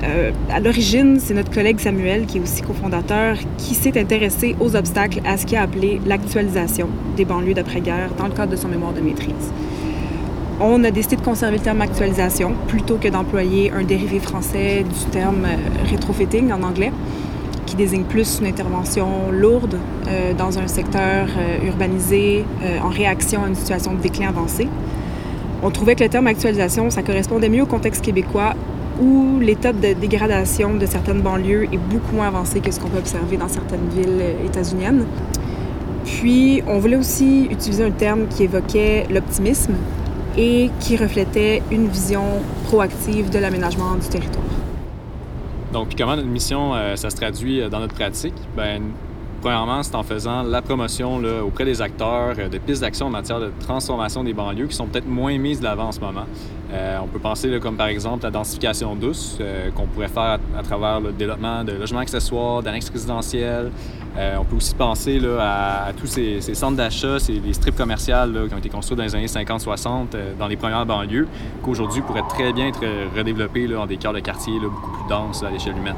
Euh, 0.04 0.30
à 0.50 0.60
l'origine, 0.60 1.18
c'est 1.18 1.34
notre 1.34 1.50
collègue 1.50 1.80
Samuel, 1.80 2.26
qui 2.26 2.38
est 2.38 2.40
aussi 2.40 2.62
cofondateur, 2.62 3.36
qui 3.56 3.74
s'est 3.74 3.98
intéressé 3.98 4.54
aux 4.60 4.76
obstacles 4.76 5.20
à 5.24 5.36
ce 5.36 5.46
qu'il 5.46 5.56
a 5.56 5.62
appelé 5.62 6.00
l'actualisation 6.06 6.88
des 7.16 7.24
banlieues 7.24 7.54
d'après-guerre 7.54 8.10
dans 8.18 8.26
le 8.26 8.32
cadre 8.32 8.52
de 8.52 8.56
son 8.56 8.68
mémoire 8.68 8.92
de 8.92 9.00
maîtrise 9.00 9.52
on 10.60 10.82
a 10.84 10.90
décidé 10.90 11.16
de 11.16 11.20
conserver 11.20 11.58
le 11.58 11.62
terme 11.62 11.80
actualisation 11.82 12.54
plutôt 12.66 12.96
que 12.96 13.08
d'employer 13.08 13.70
un 13.72 13.84
dérivé 13.84 14.20
français 14.20 14.84
du 14.84 15.10
terme 15.10 15.44
euh, 15.44 15.56
rétrofitting 15.90 16.50
en 16.52 16.62
anglais, 16.62 16.92
qui 17.66 17.76
désigne 17.76 18.04
plus 18.04 18.38
une 18.40 18.46
intervention 18.46 19.30
lourde 19.32 19.76
euh, 20.08 20.32
dans 20.32 20.58
un 20.58 20.66
secteur 20.66 21.28
euh, 21.36 21.66
urbanisé 21.66 22.44
en 22.82 22.88
réaction 22.88 23.44
à 23.44 23.48
une 23.48 23.54
situation 23.54 23.94
de 23.94 24.00
déclin 24.00 24.28
avancé. 24.28 24.68
On 25.62 25.70
trouvait 25.70 25.94
que 25.94 26.04
le 26.04 26.10
terme 26.10 26.26
actualisation, 26.26 26.90
ça 26.90 27.02
correspondait 27.02 27.48
mieux 27.48 27.62
au 27.62 27.66
contexte 27.66 28.04
québécois 28.04 28.54
où 29.00 29.38
l'état 29.40 29.72
de 29.72 29.92
dégradation 29.92 30.74
de 30.74 30.86
certaines 30.86 31.20
banlieues 31.20 31.64
est 31.64 31.78
beaucoup 31.78 32.14
moins 32.14 32.28
avancé 32.28 32.60
que 32.60 32.70
ce 32.70 32.80
qu'on 32.80 32.88
peut 32.88 32.98
observer 32.98 33.36
dans 33.36 33.48
certaines 33.48 33.88
villes 33.94 34.22
états-uniennes. 34.44 35.04
Puis, 36.04 36.62
on 36.66 36.78
voulait 36.78 36.96
aussi 36.96 37.48
utiliser 37.50 37.84
un 37.84 37.90
terme 37.90 38.26
qui 38.28 38.44
évoquait 38.44 39.06
l'optimisme, 39.10 39.74
et 40.36 40.70
qui 40.80 40.96
reflétait 40.96 41.62
une 41.70 41.88
vision 41.88 42.24
proactive 42.64 43.30
de 43.30 43.38
l'aménagement 43.38 43.94
du 43.94 44.08
territoire. 44.08 44.44
Donc, 45.72 45.94
comment 45.96 46.16
notre 46.16 46.28
mission, 46.28 46.74
euh, 46.74 46.96
ça 46.96 47.10
se 47.10 47.16
traduit 47.16 47.60
euh, 47.60 47.68
dans 47.68 47.80
notre 47.80 47.94
pratique? 47.94 48.34
Bien, 48.56 48.80
premièrement, 49.42 49.82
c'est 49.82 49.94
en 49.94 50.02
faisant 50.02 50.42
la 50.42 50.62
promotion 50.62 51.20
auprès 51.44 51.64
des 51.64 51.82
acteurs 51.82 52.34
euh, 52.38 52.48
de 52.48 52.58
pistes 52.58 52.82
d'action 52.82 53.06
en 53.06 53.10
matière 53.10 53.40
de 53.40 53.50
transformation 53.60 54.22
des 54.24 54.32
banlieues 54.32 54.68
qui 54.68 54.76
sont 54.76 54.86
peut-être 54.86 55.08
moins 55.08 55.36
mises 55.38 55.58
de 55.58 55.64
l'avant 55.64 55.88
en 55.88 55.92
ce 55.92 56.00
moment. 56.00 56.24
on 56.72 57.06
peut 57.08 57.18
penser 57.18 57.58
comme 57.60 57.76
par 57.76 57.88
exemple 57.88 58.24
la 58.24 58.30
densification 58.30 58.94
douce 58.94 59.38
qu'on 59.74 59.86
pourrait 59.86 60.08
faire 60.08 60.38
à, 60.58 60.62
travers 60.62 61.00
le 61.00 61.12
développement 61.12 61.62
de 61.64 61.72
logements 61.72 62.00
accessoires, 62.00 62.62
d'annexes 62.62 62.90
résidentielles, 62.90 63.70
euh, 64.18 64.36
on 64.38 64.44
peut 64.44 64.56
aussi 64.56 64.74
penser 64.74 65.20
à, 65.38 65.92
tous 65.96 66.06
ces, 66.06 66.40
centres 66.54 66.76
d'achat, 66.76 67.18
ces 67.18 67.40
strips 67.52 67.76
commerciales 67.76 68.46
qui 68.48 68.54
ont 68.54 68.58
été 68.58 68.68
construits 68.70 68.96
dans 68.96 69.02
les 69.02 69.14
années 69.14 69.26
50-60 69.26 69.88
euh, 70.14 70.32
dans 70.38 70.46
les 70.46 70.56
premières 70.56 70.86
banlieues, 70.86 71.28
qu'aujourd'hui 71.62 72.00
pourraient 72.00 72.24
très 72.28 72.52
bien 72.52 72.68
être 72.68 72.80
redéveloppés 73.14 73.66
dans 73.68 73.86
des 73.86 73.98
cœurs 73.98 74.14
de 74.14 74.20
quartier 74.20 74.58
beaucoup 74.60 74.90
plus 74.90 75.08
denses 75.08 75.42
à 75.42 75.50
l'échelle 75.50 75.76
humaine. 75.76 75.96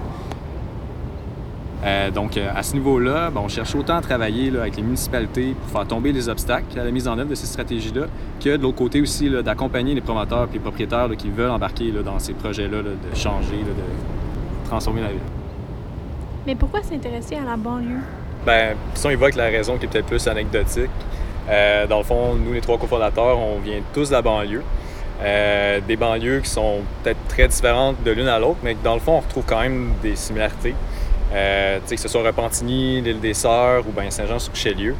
Euh, 1.84 2.10
donc, 2.10 2.36
à 2.36 2.60
ce 2.64 2.74
niveau-là, 2.74 3.30
on 3.36 3.46
cherche 3.46 3.76
autant 3.76 3.96
à 3.96 4.00
travailler 4.00 4.48
avec 4.58 4.76
les 4.76 4.82
municipalités 4.82 5.54
pour 5.54 5.70
faire 5.70 5.86
tomber 5.86 6.10
les 6.10 6.28
obstacles 6.28 6.76
à 6.76 6.82
la 6.82 6.90
mise 6.90 7.06
en 7.06 7.16
œuvre 7.16 7.30
de 7.30 7.36
ces 7.36 7.46
stratégies-là, 7.46 8.06
que 8.40 8.56
de 8.56 8.62
l'autre 8.62 8.78
côté 8.78 9.00
aussi 9.00 9.30
d'accompagner 9.44 9.94
les 9.94 10.00
promoteurs 10.00 10.48
et 10.50 10.54
les 10.54 10.58
propriétaires 10.58 11.08
qui 11.16 11.30
veulent 11.30 11.50
embarquer 11.52 11.92
dans 12.04 12.18
ces 12.18 12.32
projets-là 12.32 12.82
de 12.82 13.16
changer, 13.16 13.58
de 13.58 14.68
transformer 14.68 15.02
la 15.02 15.08
ville. 15.10 15.37
Mais 16.48 16.54
pourquoi 16.54 16.82
s'intéresser 16.82 17.36
à 17.36 17.44
la 17.44 17.58
banlieue? 17.58 18.00
Ben, 18.46 18.74
si 18.94 19.06
on 19.06 19.10
évoque 19.10 19.34
la 19.34 19.48
raison 19.48 19.76
qui 19.76 19.84
est 19.84 19.88
peut-être 19.88 20.06
plus 20.06 20.26
anecdotique, 20.28 20.88
euh, 21.46 21.86
dans 21.86 21.98
le 21.98 22.04
fond, 22.04 22.36
nous, 22.36 22.54
les 22.54 22.62
trois 22.62 22.78
cofondateurs, 22.78 23.38
on 23.38 23.58
vient 23.58 23.82
tous 23.92 24.08
de 24.08 24.14
la 24.14 24.22
banlieue. 24.22 24.62
Euh, 25.20 25.80
des 25.86 25.96
banlieues 25.96 26.40
qui 26.40 26.48
sont 26.48 26.76
peut-être 27.02 27.18
très 27.28 27.48
différentes 27.48 28.02
de 28.02 28.12
l'une 28.12 28.28
à 28.28 28.38
l'autre, 28.38 28.60
mais 28.62 28.74
dans 28.82 28.94
le 28.94 29.00
fond, 29.00 29.16
on 29.16 29.20
retrouve 29.20 29.44
quand 29.46 29.60
même 29.60 29.92
des 30.02 30.16
similarités. 30.16 30.74
Euh, 31.34 31.80
que 31.86 31.96
ce 31.98 32.08
soit 32.08 32.22
Repentigny, 32.22 33.02
l'île 33.02 33.20
des 33.20 33.34
Sœurs 33.34 33.84
ou 33.86 33.92
Saint-Jean-sur-Richelieu. 34.08 34.94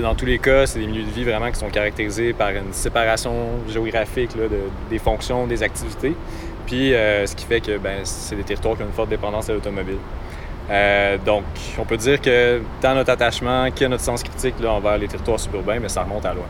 Dans 0.00 0.16
tous 0.16 0.26
les 0.26 0.40
cas, 0.40 0.66
c'est 0.66 0.80
des 0.80 0.88
milieux 0.88 1.04
de 1.04 1.10
vie 1.10 1.22
vraiment 1.22 1.52
qui 1.52 1.60
sont 1.60 1.68
caractérisés 1.68 2.32
par 2.32 2.50
une 2.50 2.72
séparation 2.72 3.32
géographique 3.68 4.36
de, 4.36 4.48
des 4.90 4.98
fonctions, 4.98 5.46
des 5.46 5.62
activités. 5.62 6.16
Puis 6.66 6.90
ce 6.90 7.32
qui 7.36 7.44
fait 7.44 7.60
que 7.60 7.78
ben, 7.78 8.00
c'est 8.02 8.34
des 8.34 8.42
territoires 8.42 8.76
qui 8.76 8.82
ont 8.82 8.86
une 8.86 8.92
forte 8.92 9.10
dépendance 9.10 9.48
à 9.48 9.52
l'automobile. 9.52 9.98
Euh, 10.70 11.16
donc, 11.24 11.44
on 11.78 11.84
peut 11.84 11.96
dire 11.96 12.20
que 12.20 12.60
tant 12.80 12.94
notre 12.94 13.10
attachement 13.10 13.70
que 13.70 13.84
notre 13.86 14.04
sens 14.04 14.22
critique 14.22 14.54
là, 14.60 14.72
envers 14.72 14.98
les 14.98 15.08
territoires 15.08 15.40
suburbains, 15.40 15.78
mais 15.80 15.88
ça 15.88 16.02
remonte 16.02 16.26
à 16.26 16.34
loin. 16.34 16.44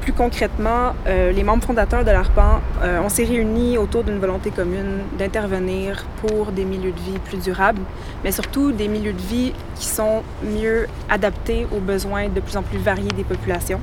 Plus 0.00 0.12
concrètement, 0.12 0.94
euh, 1.06 1.30
les 1.30 1.42
membres 1.42 1.64
fondateurs 1.64 2.04
de 2.04 2.10
l'ARPAN, 2.10 2.60
euh, 2.82 3.00
on 3.04 3.10
s'est 3.10 3.24
réunis 3.24 3.76
autour 3.76 4.02
d'une 4.02 4.18
volonté 4.18 4.50
commune 4.50 5.00
d'intervenir 5.18 6.06
pour 6.22 6.52
des 6.52 6.64
milieux 6.64 6.92
de 6.92 7.00
vie 7.00 7.18
plus 7.18 7.36
durables, 7.36 7.82
mais 8.24 8.32
surtout 8.32 8.72
des 8.72 8.88
milieux 8.88 9.12
de 9.12 9.20
vie 9.20 9.52
qui 9.74 9.86
sont 9.86 10.22
mieux 10.42 10.86
adaptés 11.10 11.66
aux 11.70 11.80
besoins 11.80 12.28
de 12.28 12.40
plus 12.40 12.56
en 12.56 12.62
plus 12.62 12.78
variés 12.78 13.10
des 13.10 13.24
populations. 13.24 13.80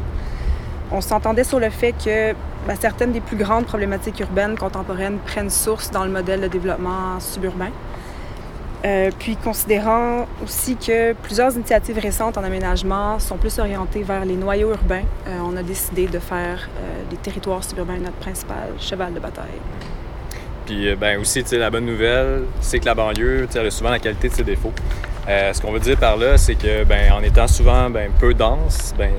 On 0.91 1.01
s'entendait 1.01 1.43
sur 1.43 1.59
le 1.59 1.69
fait 1.69 1.91
que 1.91 2.33
ben, 2.65 2.75
certaines 2.79 3.11
des 3.11 3.19
plus 3.19 3.37
grandes 3.37 3.65
problématiques 3.65 4.19
urbaines 4.19 4.57
contemporaines 4.57 5.19
prennent 5.19 5.49
source 5.49 5.91
dans 5.91 6.03
le 6.03 6.11
modèle 6.11 6.41
de 6.41 6.47
développement 6.47 7.19
suburbain. 7.19 7.69
Euh, 8.87 9.11
puis 9.19 9.35
considérant 9.35 10.27
aussi 10.41 10.77
que 10.77 11.11
plusieurs 11.13 11.53
initiatives 11.55 11.99
récentes 11.99 12.37
en 12.37 12.43
aménagement 12.43 13.19
sont 13.19 13.35
plus 13.35 13.59
orientées 13.59 14.03
vers 14.03 14.23
les 14.23 14.35
noyaux 14.35 14.69
urbains, 14.69 15.03
euh, 15.27 15.39
on 15.43 15.57
a 15.57 15.63
décidé 15.63 16.07
de 16.07 16.19
faire 16.19 16.69
euh, 16.69 17.09
des 17.09 17.17
territoires 17.17 17.63
suburbains 17.63 17.97
notre 17.97 18.15
principal 18.15 18.69
cheval 18.79 19.13
de 19.13 19.19
bataille. 19.19 19.59
Puis 20.65 20.95
ben 20.95 21.19
aussi, 21.19 21.43
la 21.53 21.69
bonne 21.69 21.85
nouvelle, 21.85 22.43
c'est 22.61 22.79
que 22.79 22.85
la 22.85 22.93
banlieue 22.93 23.47
a 23.53 23.71
souvent 23.71 23.89
la 23.89 23.99
qualité 23.99 24.29
de 24.29 24.33
ses 24.33 24.43
défauts. 24.43 24.73
ce 25.27 25.61
qu'on 25.61 25.71
veut 25.71 25.79
dire 25.79 25.97
par 25.97 26.17
là, 26.17 26.37
c'est 26.37 26.55
que 26.55 26.83
ben, 26.83 27.11
en 27.13 27.23
étant 27.23 27.47
souvent 27.47 27.89
ben, 27.89 28.11
peu 28.19 28.33
dense, 28.33 28.93
ben, 28.97 29.11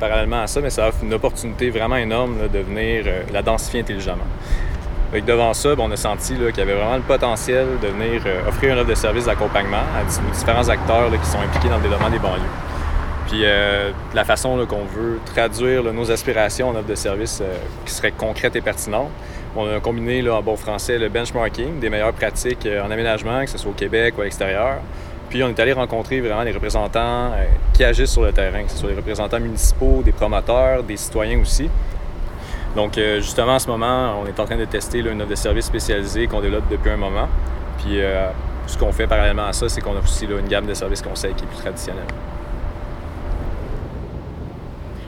parallèlement 0.00 0.42
à 0.42 0.46
ça, 0.48 0.60
mais 0.60 0.70
ça 0.70 0.88
offre 0.88 1.04
une 1.04 1.14
opportunité 1.14 1.70
vraiment 1.70 1.96
énorme 1.96 2.48
de 2.52 2.58
venir 2.58 3.04
la 3.32 3.40
densifier 3.40 3.80
intelligemment 3.80 4.26
devant 5.18 5.52
ça, 5.54 5.74
ben, 5.74 5.84
on 5.86 5.90
a 5.90 5.96
senti 5.96 6.34
qu'il 6.34 6.58
y 6.58 6.60
avait 6.60 6.74
vraiment 6.74 6.96
le 6.96 7.02
potentiel 7.02 7.66
de 7.82 7.88
venir 7.88 8.22
euh, 8.26 8.48
offrir 8.48 8.72
une 8.72 8.78
offre 8.78 8.90
de 8.90 8.94
service 8.94 9.24
d'accompagnement 9.24 9.82
à 9.96 10.04
différents 10.04 10.68
acteurs 10.68 11.10
qui 11.10 11.28
sont 11.28 11.40
impliqués 11.40 11.68
dans 11.68 11.78
le 11.78 11.82
développement 11.82 12.10
des 12.10 12.20
banlieues. 12.20 12.42
Puis 13.26 13.40
euh, 13.44 13.90
la 14.14 14.24
façon 14.24 14.64
qu'on 14.68 14.84
veut 14.84 15.18
traduire 15.24 15.82
nos 15.92 16.10
aspirations 16.10 16.68
en 16.68 16.76
offre 16.76 16.86
de 16.86 16.94
service 16.94 17.40
euh, 17.42 17.56
qui 17.84 17.92
serait 17.92 18.12
concrète 18.12 18.54
et 18.54 18.60
pertinente, 18.60 19.10
On 19.56 19.66
a 19.66 19.80
combiné 19.80 20.28
en 20.30 20.42
bon 20.42 20.56
français 20.56 20.96
le 20.96 21.08
benchmarking 21.08 21.80
des 21.80 21.90
meilleures 21.90 22.12
pratiques 22.12 22.68
en 22.84 22.88
aménagement, 22.88 23.44
que 23.44 23.50
ce 23.50 23.58
soit 23.58 23.72
au 23.72 23.74
Québec 23.74 24.14
ou 24.16 24.20
à 24.20 24.24
l'extérieur. 24.24 24.76
Puis 25.28 25.42
on 25.42 25.48
est 25.48 25.58
allé 25.58 25.72
rencontrer 25.72 26.20
vraiment 26.20 26.42
les 26.42 26.52
représentants 26.52 27.32
qui 27.72 27.82
agissent 27.82 28.12
sur 28.12 28.22
le 28.22 28.32
terrain, 28.32 28.62
que 28.62 28.70
ce 28.70 28.78
soit 28.78 28.90
les 28.90 28.96
représentants 28.96 29.40
municipaux, 29.40 30.02
des 30.04 30.12
promoteurs, 30.12 30.84
des 30.84 30.96
citoyens 30.96 31.40
aussi. 31.40 31.68
Donc 32.76 32.94
justement, 32.94 33.54
en 33.54 33.58
ce 33.58 33.68
moment, 33.68 34.20
on 34.22 34.26
est 34.26 34.38
en 34.38 34.44
train 34.44 34.56
de 34.56 34.64
tester 34.64 35.02
là, 35.02 35.10
une 35.10 35.20
offre 35.20 35.30
de 35.30 35.34
service 35.34 35.66
spécialisée 35.66 36.26
qu'on 36.26 36.40
développe 36.40 36.68
depuis 36.70 36.90
un 36.90 36.96
moment. 36.96 37.28
Puis 37.78 37.98
ce 38.66 38.78
qu'on 38.78 38.92
fait 38.92 39.06
parallèlement 39.06 39.46
à 39.46 39.52
ça, 39.52 39.68
c'est 39.68 39.80
qu'on 39.80 39.96
a 39.96 40.00
aussi 40.00 40.26
là, 40.26 40.38
une 40.38 40.48
gamme 40.48 40.66
de 40.66 40.74
services 40.74 41.02
conseils 41.02 41.34
qui 41.34 41.44
est 41.44 41.48
plus 41.48 41.58
traditionnelle. 41.58 42.06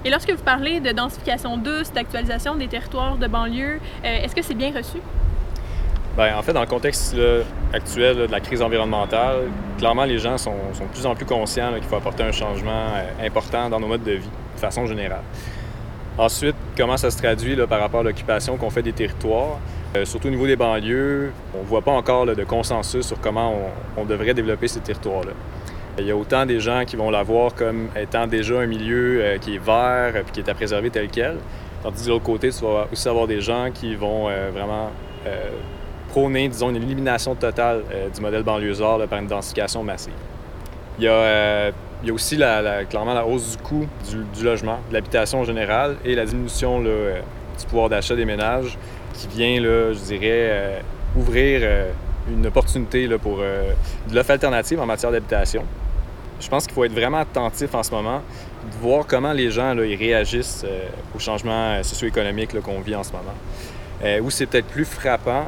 Et 0.04 0.10
lorsque 0.10 0.30
vous 0.30 0.42
parlez 0.42 0.80
de 0.80 0.90
densification 0.90 1.56
douce, 1.56 1.92
d'actualisation 1.92 2.56
des 2.56 2.66
territoires 2.66 3.16
de 3.16 3.26
banlieue, 3.28 3.78
euh, 4.04 4.24
est-ce 4.24 4.34
que 4.34 4.42
c'est 4.42 4.54
bien 4.54 4.72
reçu? 4.74 4.98
Bien, 6.16 6.36
en 6.36 6.42
fait, 6.42 6.52
dans 6.52 6.60
le 6.60 6.66
contexte 6.66 7.16
actuel 7.72 8.16
de 8.16 8.26
la 8.26 8.40
crise 8.40 8.60
environnementale, 8.60 9.48
clairement, 9.78 10.04
les 10.04 10.18
gens 10.18 10.36
sont, 10.38 10.50
de 10.50 10.86
plus 10.92 11.06
en 11.06 11.14
plus 11.14 11.24
conscients 11.24 11.72
qu'il 11.74 11.84
faut 11.84 11.96
apporter 11.96 12.24
un 12.24 12.32
changement 12.32 12.88
euh, 12.96 13.26
important 13.26 13.70
dans 13.70 13.78
nos 13.78 13.86
modes 13.86 14.02
de 14.02 14.12
vie, 14.12 14.28
de 14.56 14.60
façon 14.60 14.86
générale. 14.86 15.22
Ensuite, 16.18 16.56
comment 16.76 16.96
ça 16.96 17.10
se 17.10 17.18
traduit 17.18 17.56
par 17.66 17.80
rapport 17.80 18.00
à 18.00 18.02
l'occupation 18.04 18.56
qu'on 18.56 18.70
fait 18.70 18.82
des 18.82 18.92
territoires? 18.92 19.58
Euh, 19.96 20.04
surtout 20.04 20.28
au 20.28 20.30
niveau 20.30 20.46
des 20.46 20.56
banlieues, 20.56 21.32
on 21.54 21.62
ne 21.62 21.66
voit 21.66 21.82
pas 21.82 21.92
encore 21.92 22.24
de 22.26 22.44
consensus 22.44 23.06
sur 23.06 23.20
comment 23.20 23.54
on 23.96 24.04
devrait 24.04 24.34
développer 24.34 24.68
ces 24.68 24.80
territoires-là. 24.80 25.32
Il 25.98 26.06
y 26.06 26.10
a 26.10 26.16
autant 26.16 26.46
des 26.46 26.60
gens 26.60 26.84
qui 26.86 26.96
vont 26.96 27.10
la 27.10 27.22
voir 27.22 27.54
comme 27.54 27.88
étant 27.94 28.26
déjà 28.26 28.60
un 28.60 28.66
milieu 28.66 29.20
euh, 29.20 29.38
qui 29.38 29.56
est 29.56 29.64
vert 29.64 30.16
et 30.16 30.20
euh, 30.20 30.22
qui 30.32 30.40
est 30.40 30.48
à 30.48 30.54
préserver 30.54 30.88
tel 30.88 31.08
quel. 31.08 31.36
Tandis 31.82 32.00
que 32.00 32.06
de 32.06 32.10
l'autre 32.10 32.24
côté, 32.24 32.50
tu 32.50 32.64
vas 32.64 32.86
aussi 32.90 33.08
avoir 33.08 33.26
des 33.26 33.40
gens 33.40 33.68
qui 33.74 33.94
vont 33.96 34.28
vraiment 34.54 34.90
prôner, 36.10 36.46
disons, 36.48 36.70
une 36.70 36.76
élimination 36.76 37.34
totale 37.34 37.82
du 38.14 38.20
modèle 38.20 38.44
banlieusard 38.44 39.00
par 39.08 39.18
une 39.18 39.26
densification 39.26 39.82
massive. 39.82 40.12
Il 41.00 41.04
y 41.06 41.08
a, 41.08 41.72
il 42.02 42.08
y 42.08 42.10
a 42.10 42.14
aussi 42.14 42.36
la, 42.36 42.84
clairement 42.84 43.14
la 43.14 43.26
hausse 43.26 43.56
du 43.56 43.62
coût 43.62 43.86
du, 44.34 44.44
logement, 44.44 44.78
de 44.88 44.94
l'habitation 44.94 45.40
en 45.40 45.44
général 45.44 45.96
et 46.04 46.14
la 46.14 46.24
diminution 46.24 46.80
du 46.80 47.66
pouvoir 47.68 47.88
d'achat 47.88 48.16
des 48.16 48.24
ménages 48.24 48.76
qui 49.14 49.28
vient, 49.28 49.60
là, 49.60 49.92
je 49.92 50.00
dirais, 50.00 50.82
ouvrir 51.16 51.62
une 52.28 52.46
opportunité 52.46 53.06
là, 53.06 53.18
pour 53.18 53.38
de 53.38 54.14
l'offre 54.14 54.32
alternative 54.32 54.80
en 54.80 54.86
matière 54.86 55.12
d'habitation. 55.12 55.64
Je 56.42 56.48
pense 56.48 56.66
qu'il 56.66 56.74
faut 56.74 56.84
être 56.84 56.92
vraiment 56.92 57.18
attentif 57.18 57.72
en 57.74 57.84
ce 57.84 57.92
moment, 57.92 58.18
de 58.18 58.76
voir 58.80 59.06
comment 59.06 59.32
les 59.32 59.50
gens 59.50 59.74
là, 59.74 59.82
réagissent 59.82 60.64
euh, 60.64 60.88
aux 61.14 61.20
changements 61.20 61.74
euh, 61.74 61.82
socio-économiques 61.84 62.60
qu'on 62.60 62.80
vit 62.80 62.96
en 62.96 63.04
ce 63.04 63.12
moment. 63.12 63.34
Euh, 64.02 64.20
où 64.20 64.30
c'est 64.30 64.46
peut-être 64.46 64.66
plus 64.66 64.84
frappant 64.84 65.44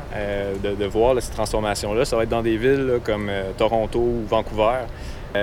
de, 0.62 0.85
voir 0.87 1.21
ces 1.21 1.33
transformations-là, 1.33 2.05
ça 2.05 2.17
va 2.17 2.23
être 2.23 2.29
dans 2.29 2.43
des 2.43 2.57
villes 2.57 3.01
comme 3.03 3.29
Toronto 3.59 3.99
ou 3.99 4.25
Vancouver, 4.29 4.85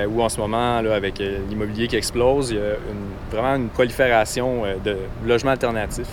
où 0.09 0.21
en 0.21 0.29
ce 0.29 0.39
moment, 0.39 0.77
avec 0.77 1.19
l'immobilier 1.19 1.87
qui 1.87 1.97
explose, 1.97 2.51
il 2.51 2.57
y 2.57 2.59
a 2.59 2.75
vraiment 3.29 3.55
une 3.55 3.69
prolifération 3.69 4.63
de 4.83 4.97
logements 5.25 5.51
alternatifs, 5.51 6.11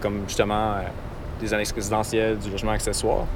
comme 0.00 0.22
justement 0.26 0.74
des 1.40 1.54
annexes 1.54 1.72
résidentielles, 1.72 2.38
du 2.38 2.50
logement 2.50 2.72
accessoire 2.72 3.26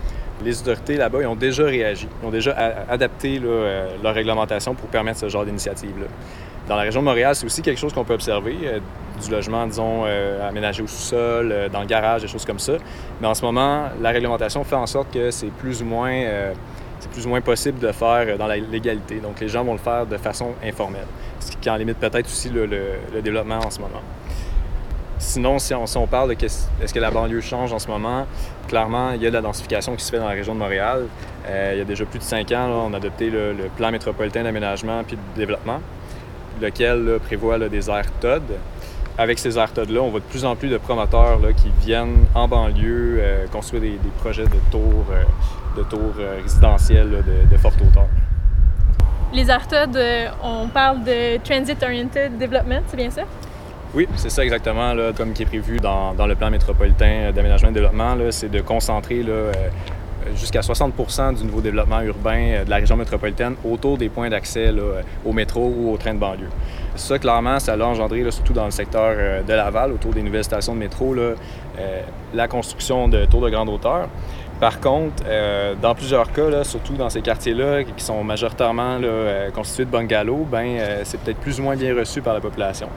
les 0.42 0.60
autorités 0.60 0.96
là-bas, 0.96 1.18
ont 1.28 1.36
déjà 1.36 1.64
réagi. 1.64 2.08
Ont 2.22 2.30
déjà 2.30 2.52
adapté 2.88 3.40
euh, 3.42 3.88
leur 4.02 4.14
réglementation 4.14 4.74
pour 4.74 4.88
permettre 4.88 5.20
ce 5.20 5.28
genre 5.28 5.44
d'initiative-là. 5.44 6.06
Dans 6.68 6.76
la 6.76 6.82
région 6.82 7.00
de 7.00 7.04
Montréal, 7.04 7.34
c'est 7.34 7.44
aussi 7.44 7.62
quelque 7.62 7.78
chose 7.78 7.92
qu'on 7.92 8.04
peut 8.04 8.14
observer, 8.14 8.56
euh, 8.64 8.78
du 9.22 9.30
logement, 9.30 9.66
disons, 9.66 10.04
euh, 10.06 10.48
aménagé 10.48 10.82
au 10.82 10.86
sous-sol, 10.86 11.68
dans 11.70 11.80
le 11.80 11.86
garage, 11.86 12.22
des 12.22 12.28
choses 12.28 12.44
comme 12.44 12.58
ça. 12.58 12.74
Mais 13.20 13.26
en 13.26 13.34
ce 13.34 13.44
moment, 13.44 13.84
la 14.00 14.10
réglementation 14.10 14.64
fait 14.64 14.74
en 14.74 14.86
sorte 14.86 15.12
que 15.12 15.30
c'est 15.30 15.50
plus 15.50 15.82
ou 15.82 15.84
moins, 15.84 16.24
c'est 17.04 17.10
plus 17.10 17.26
ou 17.26 17.28
moins 17.28 17.42
possible 17.42 17.78
de 17.78 17.92
faire 17.92 18.38
dans 18.38 18.46
la 18.46 18.56
légalité. 18.56 19.16
Donc, 19.16 19.40
les 19.40 19.48
gens 19.48 19.62
vont 19.62 19.72
le 19.72 19.78
faire 19.78 20.06
de 20.06 20.16
façon 20.16 20.52
informelle, 20.64 21.06
ce 21.38 21.52
qui 21.52 21.68
en 21.68 21.76
limite 21.76 21.98
peut-être 21.98 22.26
aussi 22.26 22.48
le 22.48 23.20
développement 23.22 23.58
en 23.58 23.70
ce 23.70 23.78
moment. 23.78 24.00
Sinon, 25.18 25.58
si 25.58 25.72
on, 25.74 26.06
parle 26.06 26.34
de 26.34 26.44
est-ce 26.44 26.92
que 26.92 26.98
la 26.98 27.10
banlieue 27.10 27.40
change 27.40 27.72
en 27.72 27.78
ce 27.78 27.88
moment, 27.88 28.26
clairement, 28.68 29.12
il 29.12 29.22
y 29.22 29.26
a 29.26 29.30
de 29.30 29.34
la 29.34 29.40
densification 29.40 29.94
qui 29.94 30.04
se 30.04 30.10
fait 30.10 30.18
dans 30.18 30.28
la 30.28 30.34
région 30.34 30.54
de 30.54 30.58
Montréal. 30.58 31.06
Euh, 31.46 31.70
il 31.74 31.78
y 31.78 31.80
a 31.80 31.84
déjà 31.84 32.04
plus 32.04 32.18
de 32.18 32.24
cinq 32.24 32.50
ans, 32.52 32.88
on 32.88 32.92
a 32.92 32.96
adopté 32.96 33.30
le, 33.30 33.54
plan 33.76 33.90
métropolitain 33.90 34.42
d'aménagement 34.42 35.02
puis 35.04 35.16
de 35.16 35.38
développement, 35.38 35.80
lequel 36.60 37.18
prévoit 37.24 37.58
des 37.68 37.88
aires 37.88 38.10
TOD. 38.20 38.42
Avec 39.16 39.38
ces 39.38 39.50
TOD-là, 39.50 40.00
on 40.00 40.10
voit 40.10 40.20
de 40.20 40.24
plus 40.24 40.44
en 40.44 40.56
plus 40.56 40.68
de 40.68 40.78
promoteurs 40.78 41.40
qui 41.56 41.70
viennent 41.80 42.26
en 42.34 42.48
banlieue 42.48 43.18
euh, 43.20 43.46
construire 43.46 43.82
des, 43.82 43.98
projets 44.18 44.44
de 44.44 44.58
tours, 44.70 45.06
euh, 45.12 45.22
de 45.76 45.82
tours 45.82 46.14
résidentiels 46.42 47.24
de, 47.50 47.56
forte 47.56 47.80
hauteur. 47.80 48.06
Les 49.32 49.50
aires 49.50 49.66
TOD, 49.66 49.98
on 50.42 50.68
parle 50.68 51.02
de 51.04 51.38
Transit 51.38 51.82
Oriented 51.82 52.38
Development, 52.38 52.82
c'est 52.86 52.96
bien 52.96 53.10
ça? 53.10 53.22
Oui, 53.94 54.08
c'est 54.16 54.28
ça 54.28 54.42
exactement, 54.42 54.92
là, 54.92 55.12
comme 55.16 55.32
qui 55.32 55.44
est 55.44 55.46
prévu 55.46 55.78
dans, 55.78 56.14
le 56.26 56.34
plan 56.34 56.50
métropolitain 56.50 57.30
d'aménagement 57.32 57.68
et 57.68 57.72
de 57.72 57.76
développement, 57.76 58.16
c'est 58.30 58.50
de 58.50 58.60
concentrer 58.60 59.24
euh, 59.28 59.52
jusqu'à 60.34 60.62
60% 60.62 61.36
du 61.36 61.44
nouveau 61.44 61.60
développement 61.60 62.00
urbain 62.00 62.40
euh, 62.40 62.64
de 62.64 62.70
la 62.70 62.76
région 62.76 62.96
métropolitaine 62.96 63.54
autour 63.64 63.96
des 63.96 64.08
points 64.08 64.28
d'accès 64.28 64.72
au 65.24 65.32
métro 65.32 65.72
ou 65.78 65.92
au 65.92 65.96
train 65.96 66.12
de 66.12 66.18
banlieue. 66.18 66.48
Ça, 66.96 67.20
clairement, 67.20 67.60
ça 67.60 67.76
l'a 67.76 67.86
engendré, 67.86 68.28
surtout 68.32 68.52
dans 68.52 68.64
le 68.64 68.72
secteur 68.72 69.14
euh, 69.16 69.42
de 69.44 69.52
Laval, 69.52 69.92
autour 69.92 70.12
des 70.12 70.22
nouvelles 70.22 70.42
stations 70.42 70.74
de 70.74 70.80
métro, 70.80 71.14
la 72.34 72.48
construction 72.48 73.06
de 73.06 73.26
tours 73.26 73.42
de 73.42 73.50
grande 73.50 73.68
hauteur. 73.68 74.08
Par 74.64 74.80
contre, 74.80 75.22
dans 75.82 75.94
plusieurs 75.94 76.32
cas, 76.32 76.64
surtout 76.64 76.94
dans 76.94 77.10
ces 77.10 77.20
quartiers-là 77.20 77.84
qui 77.84 78.02
sont 78.02 78.24
majoritairement 78.24 78.98
constitués 79.54 79.84
de 79.84 79.90
bungalows, 79.90 80.46
ben, 80.50 80.78
c'est 81.02 81.20
peut-être 81.20 81.36
plus 81.36 81.60
ou 81.60 81.64
moins 81.64 81.76
bien 81.76 81.94
reçu 81.94 82.22
par 82.22 82.32
la 82.32 82.40
population. 82.40 82.88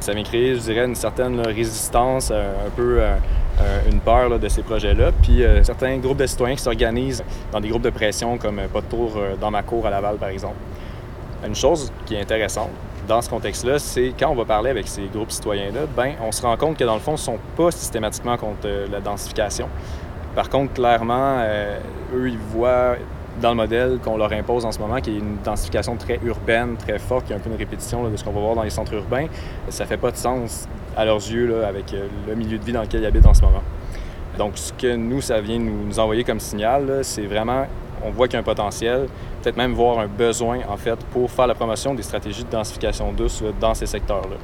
Ça 0.00 0.12
m'a 0.12 0.22
créé, 0.24 0.54
je 0.56 0.60
dirais, 0.60 0.84
une 0.84 0.94
certaine 0.94 1.40
résistance, 1.40 2.28
euh, 2.30 2.66
un 2.66 2.70
peu 2.70 3.00
euh, 3.00 3.16
euh, 3.62 3.90
une 3.90 4.00
peur 4.00 4.38
de 4.38 4.46
ces 4.46 4.60
projets-là. 4.60 5.10
Puis 5.22 5.42
certains 5.62 5.96
groupes 5.96 6.18
de 6.18 6.26
citoyens 6.26 6.54
qui 6.54 6.62
s'organisent 6.62 7.24
dans 7.50 7.60
des 7.60 7.70
groupes 7.70 7.80
de 7.80 7.88
pression 7.88 8.36
comme 8.36 8.60
Pas 8.70 8.82
de 8.82 8.86
tour 8.86 9.18
dans 9.40 9.50
ma 9.50 9.62
cour 9.62 9.86
à 9.86 9.90
Laval, 9.90 10.16
par 10.16 10.28
exemple. 10.28 10.56
Une 11.46 11.54
chose 11.54 11.90
qui 12.04 12.14
est 12.14 12.20
intéressante 12.20 12.68
dans 13.08 13.22
ce 13.22 13.30
contexte-là, 13.30 13.78
c'est 13.78 14.12
quand 14.18 14.28
on 14.28 14.34
va 14.34 14.44
parler 14.44 14.68
avec 14.68 14.86
ces 14.86 15.06
groupes 15.06 15.30
citoyens-là, 15.30 15.82
ben, 15.96 16.12
on 16.20 16.30
se 16.30 16.42
rend 16.42 16.56
compte 16.58 16.76
que 16.76 16.84
dans 16.84 16.94
le 16.94 17.00
fond, 17.00 17.12
ils 17.12 17.14
ne 17.14 17.18
sont 17.18 17.38
pas 17.56 17.70
systématiquement 17.70 18.36
contre 18.36 18.68
la 18.90 19.00
densification. 19.00 19.68
Par 20.36 20.50
contre, 20.50 20.74
clairement, 20.74 21.38
eux, 22.14 22.28
ils 22.28 22.38
voient 22.38 22.96
dans 23.40 23.50
le 23.50 23.56
modèle 23.56 23.98
qu'on 24.02 24.16
leur 24.16 24.32
impose 24.32 24.64
en 24.64 24.72
ce 24.72 24.78
moment, 24.78 25.00
qui 25.00 25.10
est 25.10 25.18
une 25.18 25.36
densification 25.44 25.96
très 25.96 26.18
urbaine, 26.24 26.76
très 26.76 26.98
forte, 26.98 27.26
qui 27.26 27.32
est 27.32 27.36
un 27.36 27.38
peu 27.38 27.50
une 27.50 27.56
répétition 27.56 28.08
de 28.08 28.16
ce 28.16 28.24
qu'on 28.24 28.32
va 28.32 28.40
voir 28.40 28.54
dans 28.54 28.62
les 28.62 28.70
centres 28.70 28.94
urbains, 28.94 29.26
ça 29.68 29.84
fait 29.86 29.96
pas 29.96 30.10
de 30.10 30.16
sens 30.16 30.68
à 30.96 31.04
leurs 31.04 31.16
yeux 31.16 31.46
là, 31.46 31.66
avec 31.66 31.92
euh, 31.92 32.08
le 32.28 32.34
milieu 32.34 32.58
de 32.58 32.64
vie 32.64 32.72
dans 32.72 32.82
lequel 32.82 33.02
ils 33.02 33.06
habitent 33.06 33.26
en 33.26 33.34
ce 33.34 33.42
moment. 33.42 33.62
Donc, 34.38 34.52
ce 34.56 34.72
que 34.72 34.94
nous, 34.94 35.20
ça 35.20 35.40
vient 35.40 35.58
nous, 35.58 35.98
envoyer 35.98 36.24
comme 36.24 36.40
signal, 36.40 37.00
c'est 37.02 37.26
vraiment, 37.26 37.66
on 38.04 38.10
voit 38.10 38.26
qu'il 38.26 38.34
y 38.34 38.36
a 38.36 38.40
un 38.40 38.44
potentiel, 38.44 39.08
peut-être 39.42 39.56
même 39.56 39.72
voir 39.72 39.98
un 39.98 40.06
besoin, 40.06 40.58
en 40.68 40.76
fait, 40.76 40.98
pour 41.06 41.30
faire 41.30 41.46
la 41.46 41.54
promotion 41.54 41.94
des 41.94 42.02
stratégies 42.02 42.44
de 42.44 42.50
densification 42.50 43.12
douce 43.12 43.42
dans 43.60 43.74
ces 43.74 43.86
secteurs-là. 43.86 44.36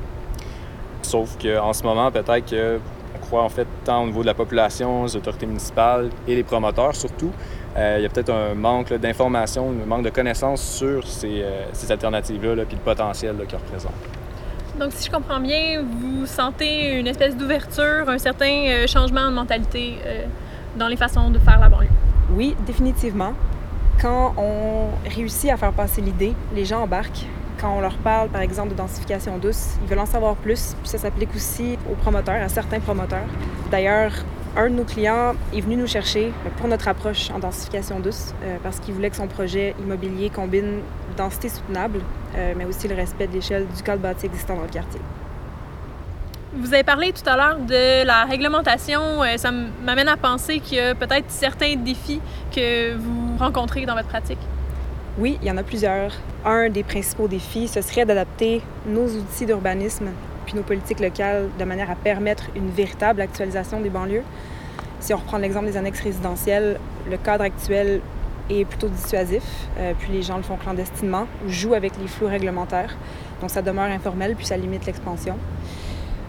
Sauf 1.03 1.37
qu'en 1.43 1.73
ce 1.73 1.83
moment, 1.83 2.11
peut-être 2.11 2.81
qu'on 3.12 3.27
croit, 3.27 3.42
en 3.42 3.48
fait, 3.48 3.66
tant 3.85 4.03
au 4.03 4.07
niveau 4.07 4.22
de 4.22 4.27
la 4.27 4.35
population, 4.35 5.05
les 5.05 5.16
autorités 5.16 5.46
municipales 5.46 6.11
et 6.27 6.35
les 6.35 6.42
promoteurs 6.42 6.94
surtout, 6.94 7.31
euh, 7.77 7.96
il 7.98 8.03
y 8.03 8.07
a 8.07 8.09
peut-être 8.09 8.31
un 8.31 8.55
manque 8.55 8.92
d'information, 8.92 9.70
un 9.70 9.87
manque 9.87 10.05
de 10.05 10.11
connaissances 10.11 10.62
sur 10.62 11.07
ces, 11.07 11.42
euh, 11.42 11.64
alternatives-là, 11.88 12.64
puis 12.64 12.77
le 12.77 12.83
potentiel 12.83 13.37
qu'elles 13.48 13.59
représentent. 13.59 13.92
Donc, 14.79 14.92
si 14.92 15.07
je 15.07 15.11
comprends 15.11 15.40
bien, 15.40 15.83
vous 15.83 16.27
sentez 16.27 16.98
une 16.98 17.07
espèce 17.07 17.37
d'ouverture, 17.37 18.09
un 18.09 18.18
certain 18.18 18.66
euh, 18.68 18.87
changement 18.87 19.29
de 19.31 19.35
mentalité 19.35 19.96
dans 20.77 20.88
les 20.88 20.96
façons 20.96 21.31
de 21.31 21.38
faire 21.38 21.61
la 21.61 21.68
banlieue? 21.68 21.88
Oui, 22.35 22.57
définitivement. 22.66 23.35
Quand 24.01 24.35
on 24.38 24.88
réussit 25.09 25.51
à 25.51 25.57
faire 25.57 25.72
passer 25.72 26.01
l'idée, 26.01 26.33
les 26.55 26.64
gens 26.64 26.83
embarquent. 26.83 27.27
Quand 27.62 27.77
on 27.77 27.81
leur 27.81 27.96
parle, 27.98 28.29
par 28.29 28.40
exemple, 28.40 28.70
de 28.70 28.75
densification 28.75 29.38
douce, 29.38 29.77
ils 29.83 29.88
veulent 29.88 30.01
en 30.01 30.07
savoir 30.07 30.35
plus. 30.35 30.75
Puis 30.81 30.88
ça 30.88 30.98
s'applique 30.98 31.33
aussi 31.33 31.79
aux 31.88 31.94
promoteurs, 31.94 32.42
à 32.42 32.48
certains 32.48 32.81
promoteurs. 32.81 33.29
D'ailleurs, 33.70 34.11
un 34.57 34.68
de 34.68 34.75
nos 34.75 34.85
clients 34.85 35.35
est 35.55 35.61
venu 35.61 35.77
nous 35.77 35.87
chercher 35.87 36.33
pour 36.57 36.66
notre 36.66 36.88
approche 36.88 37.31
en 37.31 37.38
densification 37.38 38.01
douce 38.01 38.35
euh, 38.42 38.57
parce 38.64 38.81
qu'il 38.81 38.94
voulait 38.94 39.11
que 39.11 39.16
son 39.16 39.29
projet 39.29 39.77
immobilier 39.81 40.29
combine 40.29 40.81
densité 41.16 41.48
soutenable, 41.48 42.01
euh, 42.37 42.53
mais 42.57 42.64
aussi 42.64 42.88
le 42.88 42.96
respect 42.96 43.29
de 43.29 43.35
l'échelle 43.35 43.68
du 43.68 43.83
cadre 43.85 44.03
bâti 44.03 44.27
existant 44.27 44.57
dans 44.57 44.62
le 44.62 44.68
quartier. 44.68 45.01
Vous 46.55 46.75
avez 46.75 46.83
parlé 46.83 47.12
tout 47.12 47.29
à 47.31 47.37
l'heure 47.37 47.59
de 47.61 48.05
la 48.05 48.25
réglementation. 48.25 49.22
Euh, 49.22 49.37
ça 49.37 49.53
m'amène 49.53 50.09
à 50.09 50.16
penser 50.16 50.59
qu'il 50.59 50.79
y 50.79 50.81
a 50.81 50.96
peut-être 50.96 51.31
certains 51.31 51.77
défis 51.77 52.20
que 52.53 52.96
vous 52.96 53.37
rencontrez 53.38 53.87
dans 53.87 53.94
votre 53.94 54.09
pratique. 54.09 54.40
Oui, 55.16 55.38
il 55.40 55.46
y 55.46 55.51
en 55.51 55.57
a 55.59 55.62
plusieurs. 55.62 56.12
Un 56.45 56.71
des 56.71 56.83
principaux 56.83 57.29
défis, 57.29 57.69
ce 57.69 57.81
serait 57.83 58.05
d'adapter 58.05 58.63
nos 58.87 59.07
outils 59.07 59.47
d'urbanisme 59.47 60.11
puis 60.45 60.57
nos 60.57 60.63
politiques 60.63 60.99
locales 60.99 61.49
de 61.57 61.65
manière 61.65 61.89
à 61.89 61.95
permettre 61.95 62.45
une 62.57 62.69
véritable 62.69 63.21
actualisation 63.21 63.81
des 63.81 63.91
banlieues. 63.91 64.25
Si 64.99 65.15
on 65.15 65.19
reprend 65.19 65.39
l'exemple 65.39 65.67
des 65.67 65.77
annexes 65.77 66.01
résidentielles, 66.01 66.81
le 67.09 67.17
cadre 67.17 67.45
actuel 67.45 68.01
est 68.51 68.65
plutôt 68.65 68.89
dissuasif, 68.89 69.45
euh, 69.79 69.93
puis 69.97 70.13
les 70.13 70.23
gens 70.23 70.37
le 70.37 70.43
font 70.43 70.57
clandestinement 70.57 71.27
ou 71.47 71.51
jouent 71.51 71.75
avec 71.75 71.93
les 72.01 72.09
flous 72.09 72.27
réglementaires. 72.27 72.97
Donc 73.41 73.51
ça 73.51 73.63
demeure 73.63 73.85
informel, 73.85 74.35
puis 74.35 74.47
ça 74.47 74.57
limite 74.57 74.85
l'expansion. 74.85 75.37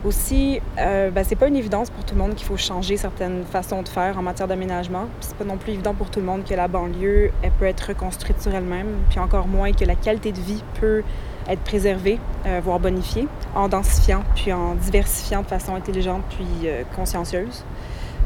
Aussi, 0.06 0.60
euh, 0.80 1.12
ben, 1.12 1.24
c'est 1.24 1.38
pas 1.38 1.48
une 1.48 1.56
évidence 1.56 1.90
pour 1.90 2.04
tout 2.04 2.14
le 2.14 2.22
monde 2.22 2.36
qu'il 2.36 2.46
faut 2.46 2.58
changer 2.58 2.98
certaines 2.98 3.46
façons 3.46 3.84
de 3.84 3.88
faire 3.88 4.18
en 4.18 4.22
matière 4.22 4.50
d'aménagement. 4.50 5.08
C'est 5.22 5.36
pas 5.38 5.46
non 5.46 5.56
plus 5.56 5.72
évident 5.72 5.94
pour 5.94 6.10
tout 6.10 6.20
le 6.20 6.26
monde 6.26 6.44
que 6.44 6.54
la 6.54 6.68
banlieue, 6.68 7.32
elle 7.42 7.52
peut 7.52 7.66
être 7.66 7.88
reconstruite 7.88 8.42
sur 8.42 8.54
elle-même, 8.54 8.88
puis 9.10 9.20
encore 9.20 9.48
moins 9.48 9.72
que 9.72 9.86
la 9.86 9.96
qualité 9.96 10.34
de 10.34 10.42
vie 10.42 10.62
peut 10.82 11.04
être 11.48 11.62
préservée, 11.62 12.20
euh, 12.46 12.60
voire 12.62 12.80
bonifiée, 12.80 13.28
en 13.56 13.70
densifiant, 13.70 14.24
puis 14.36 14.52
en 14.52 14.76
diversifiant 14.76 15.42
de 15.42 15.48
façon 15.48 15.74
intelligente, 15.74 16.24
puis 16.30 16.68
euh, 16.68 16.84
consciencieuse. 16.96 17.64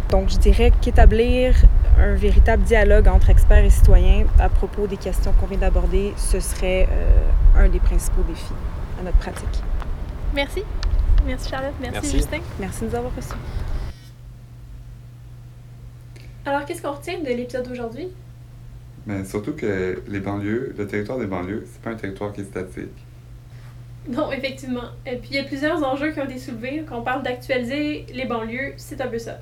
Donc, 0.09 0.29
je 0.29 0.37
dirais 0.37 0.71
qu'établir 0.81 1.55
un 1.99 2.15
véritable 2.15 2.63
dialogue 2.63 3.07
entre 3.07 3.29
experts 3.29 3.65
et 3.65 3.69
citoyens 3.69 4.25
à 4.39 4.49
propos 4.49 4.87
des 4.87 4.97
questions 4.97 5.33
qu'on 5.39 5.47
vient 5.47 5.57
d'aborder, 5.57 6.13
ce 6.17 6.39
serait 6.39 6.87
euh, 6.91 7.65
un 7.65 7.69
des 7.69 7.79
principaux 7.79 8.23
défis 8.27 8.53
à 8.99 9.03
notre 9.03 9.17
pratique. 9.17 9.61
Merci. 10.33 10.63
Merci 11.27 11.49
Charlotte. 11.49 11.73
Merci, 11.81 11.93
Merci. 11.93 12.17
Justin. 12.17 12.39
Merci 12.59 12.81
de 12.81 12.89
nous 12.89 12.95
avoir 12.95 13.13
reçus. 13.15 13.33
Alors, 16.45 16.65
qu'est-ce 16.65 16.81
qu'on 16.81 16.93
retient 16.93 17.19
de 17.19 17.27
l'épisode 17.27 17.67
d'aujourd'hui? 17.67 18.07
Mais 19.05 19.25
surtout 19.25 19.53
que 19.53 20.01
les 20.07 20.19
banlieues, 20.21 20.73
le 20.77 20.87
territoire 20.87 21.19
des 21.19 21.25
banlieues, 21.25 21.65
c'est 21.69 21.81
pas 21.81 21.89
un 21.89 21.95
territoire 21.95 22.31
qui 22.31 22.41
est 22.41 22.45
statique. 22.45 22.89
Non, 24.09 24.31
effectivement. 24.31 24.85
Et 25.05 25.17
puis, 25.17 25.29
il 25.31 25.35
y 25.35 25.39
a 25.39 25.43
plusieurs 25.43 25.83
enjeux 25.83 26.11
qui 26.11 26.19
ont 26.21 26.25
été 26.25 26.39
soulevés. 26.39 26.85
Quand 26.87 26.99
on 26.99 27.01
parle 27.01 27.23
d'actualiser 27.23 28.05
les 28.13 28.25
banlieues, 28.25 28.73
c'est 28.77 29.01
un 29.01 29.07
peu 29.07 29.19
ça. 29.19 29.39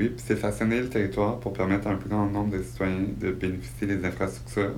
Oui, 0.00 0.08
puis 0.08 0.22
c'est 0.26 0.36
façonner 0.36 0.80
le 0.80 0.88
territoire 0.88 1.38
pour 1.38 1.52
permettre 1.52 1.88
à 1.88 1.90
un 1.90 1.96
plus 1.96 2.08
grand 2.08 2.26
nombre 2.26 2.56
de 2.56 2.62
citoyens 2.62 3.04
de 3.18 3.30
bénéficier 3.30 3.86
des 3.86 4.02
infrastructures. 4.04 4.72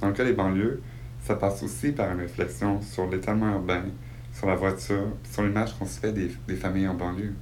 Dans 0.00 0.08
le 0.08 0.12
cas 0.12 0.24
des 0.24 0.32
banlieues, 0.34 0.82
ça 1.24 1.36
passe 1.36 1.62
aussi 1.62 1.92
par 1.92 2.12
une 2.12 2.20
réflexion 2.20 2.82
sur 2.82 3.08
l'étalement 3.08 3.50
urbain, 3.52 3.84
sur 4.32 4.46
la 4.46 4.54
voiture, 4.54 5.08
sur 5.30 5.42
l'image 5.42 5.74
qu'on 5.78 5.86
se 5.86 6.00
fait 6.00 6.12
des, 6.12 6.30
des 6.48 6.56
familles 6.56 6.88
en 6.88 6.94
banlieue. 6.94 7.34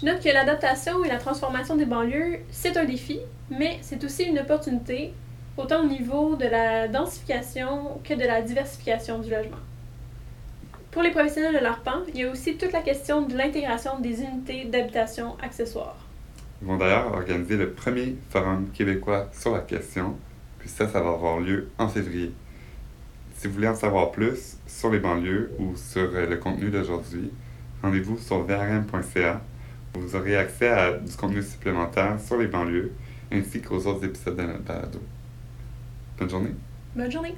Je 0.00 0.06
note 0.06 0.22
que 0.22 0.28
l'adaptation 0.28 1.04
et 1.04 1.08
la 1.08 1.18
transformation 1.18 1.76
des 1.76 1.86
banlieues, 1.86 2.38
c'est 2.50 2.76
un 2.76 2.84
défi, 2.84 3.18
mais 3.50 3.78
c'est 3.82 4.02
aussi 4.04 4.24
une 4.24 4.38
opportunité, 4.38 5.12
autant 5.56 5.82
au 5.82 5.86
niveau 5.86 6.36
de 6.36 6.46
la 6.46 6.86
densification 6.86 8.00
que 8.04 8.14
de 8.14 8.24
la 8.24 8.42
diversification 8.42 9.18
du 9.18 9.30
logement. 9.30 9.56
Pour 10.92 11.02
les 11.02 11.10
professionnels 11.10 11.54
de 11.54 11.58
l'ARPAN, 11.58 12.02
il 12.08 12.20
y 12.20 12.24
a 12.24 12.30
aussi 12.30 12.56
toute 12.56 12.72
la 12.72 12.80
question 12.80 13.22
de 13.22 13.36
l'intégration 13.36 13.98
des 13.98 14.22
unités 14.22 14.64
d'habitation 14.64 15.36
accessoires. 15.42 15.96
Ils 16.62 16.68
vont 16.68 16.76
d'ailleurs 16.76 17.12
organiser 17.12 17.56
le 17.56 17.70
premier 17.72 18.16
forum 18.30 18.68
québécois 18.72 19.28
sur 19.32 19.52
la 19.52 19.60
question, 19.60 20.16
puis 20.58 20.68
ça, 20.68 20.88
ça 20.88 21.00
va 21.00 21.10
avoir 21.10 21.40
lieu 21.40 21.68
en 21.78 21.88
février. 21.88 22.32
Si 23.38 23.46
vous 23.46 23.54
voulez 23.54 23.68
en 23.68 23.76
savoir 23.76 24.10
plus 24.10 24.56
sur 24.66 24.90
les 24.90 24.98
banlieues 24.98 25.52
ou 25.60 25.76
sur 25.76 26.10
euh, 26.12 26.26
le 26.26 26.38
contenu 26.38 26.70
d'aujourd'hui, 26.70 27.30
rendez-vous 27.80 28.18
sur 28.18 28.42
vrm.ca 28.42 29.40
où 29.94 30.00
vous 30.00 30.16
aurez 30.16 30.36
accès 30.36 30.68
à 30.68 30.94
du 30.94 31.14
contenu 31.16 31.40
supplémentaire 31.44 32.20
sur 32.20 32.36
les 32.36 32.48
banlieues 32.48 32.90
ainsi 33.30 33.62
qu'aux 33.62 33.86
autres 33.86 34.04
épisodes 34.04 34.34
de 34.34 34.42
notre 34.42 34.64
balado. 34.64 35.00
Bonne 36.18 36.30
journée! 36.30 36.54
Bonne 36.96 37.12
journée! 37.12 37.36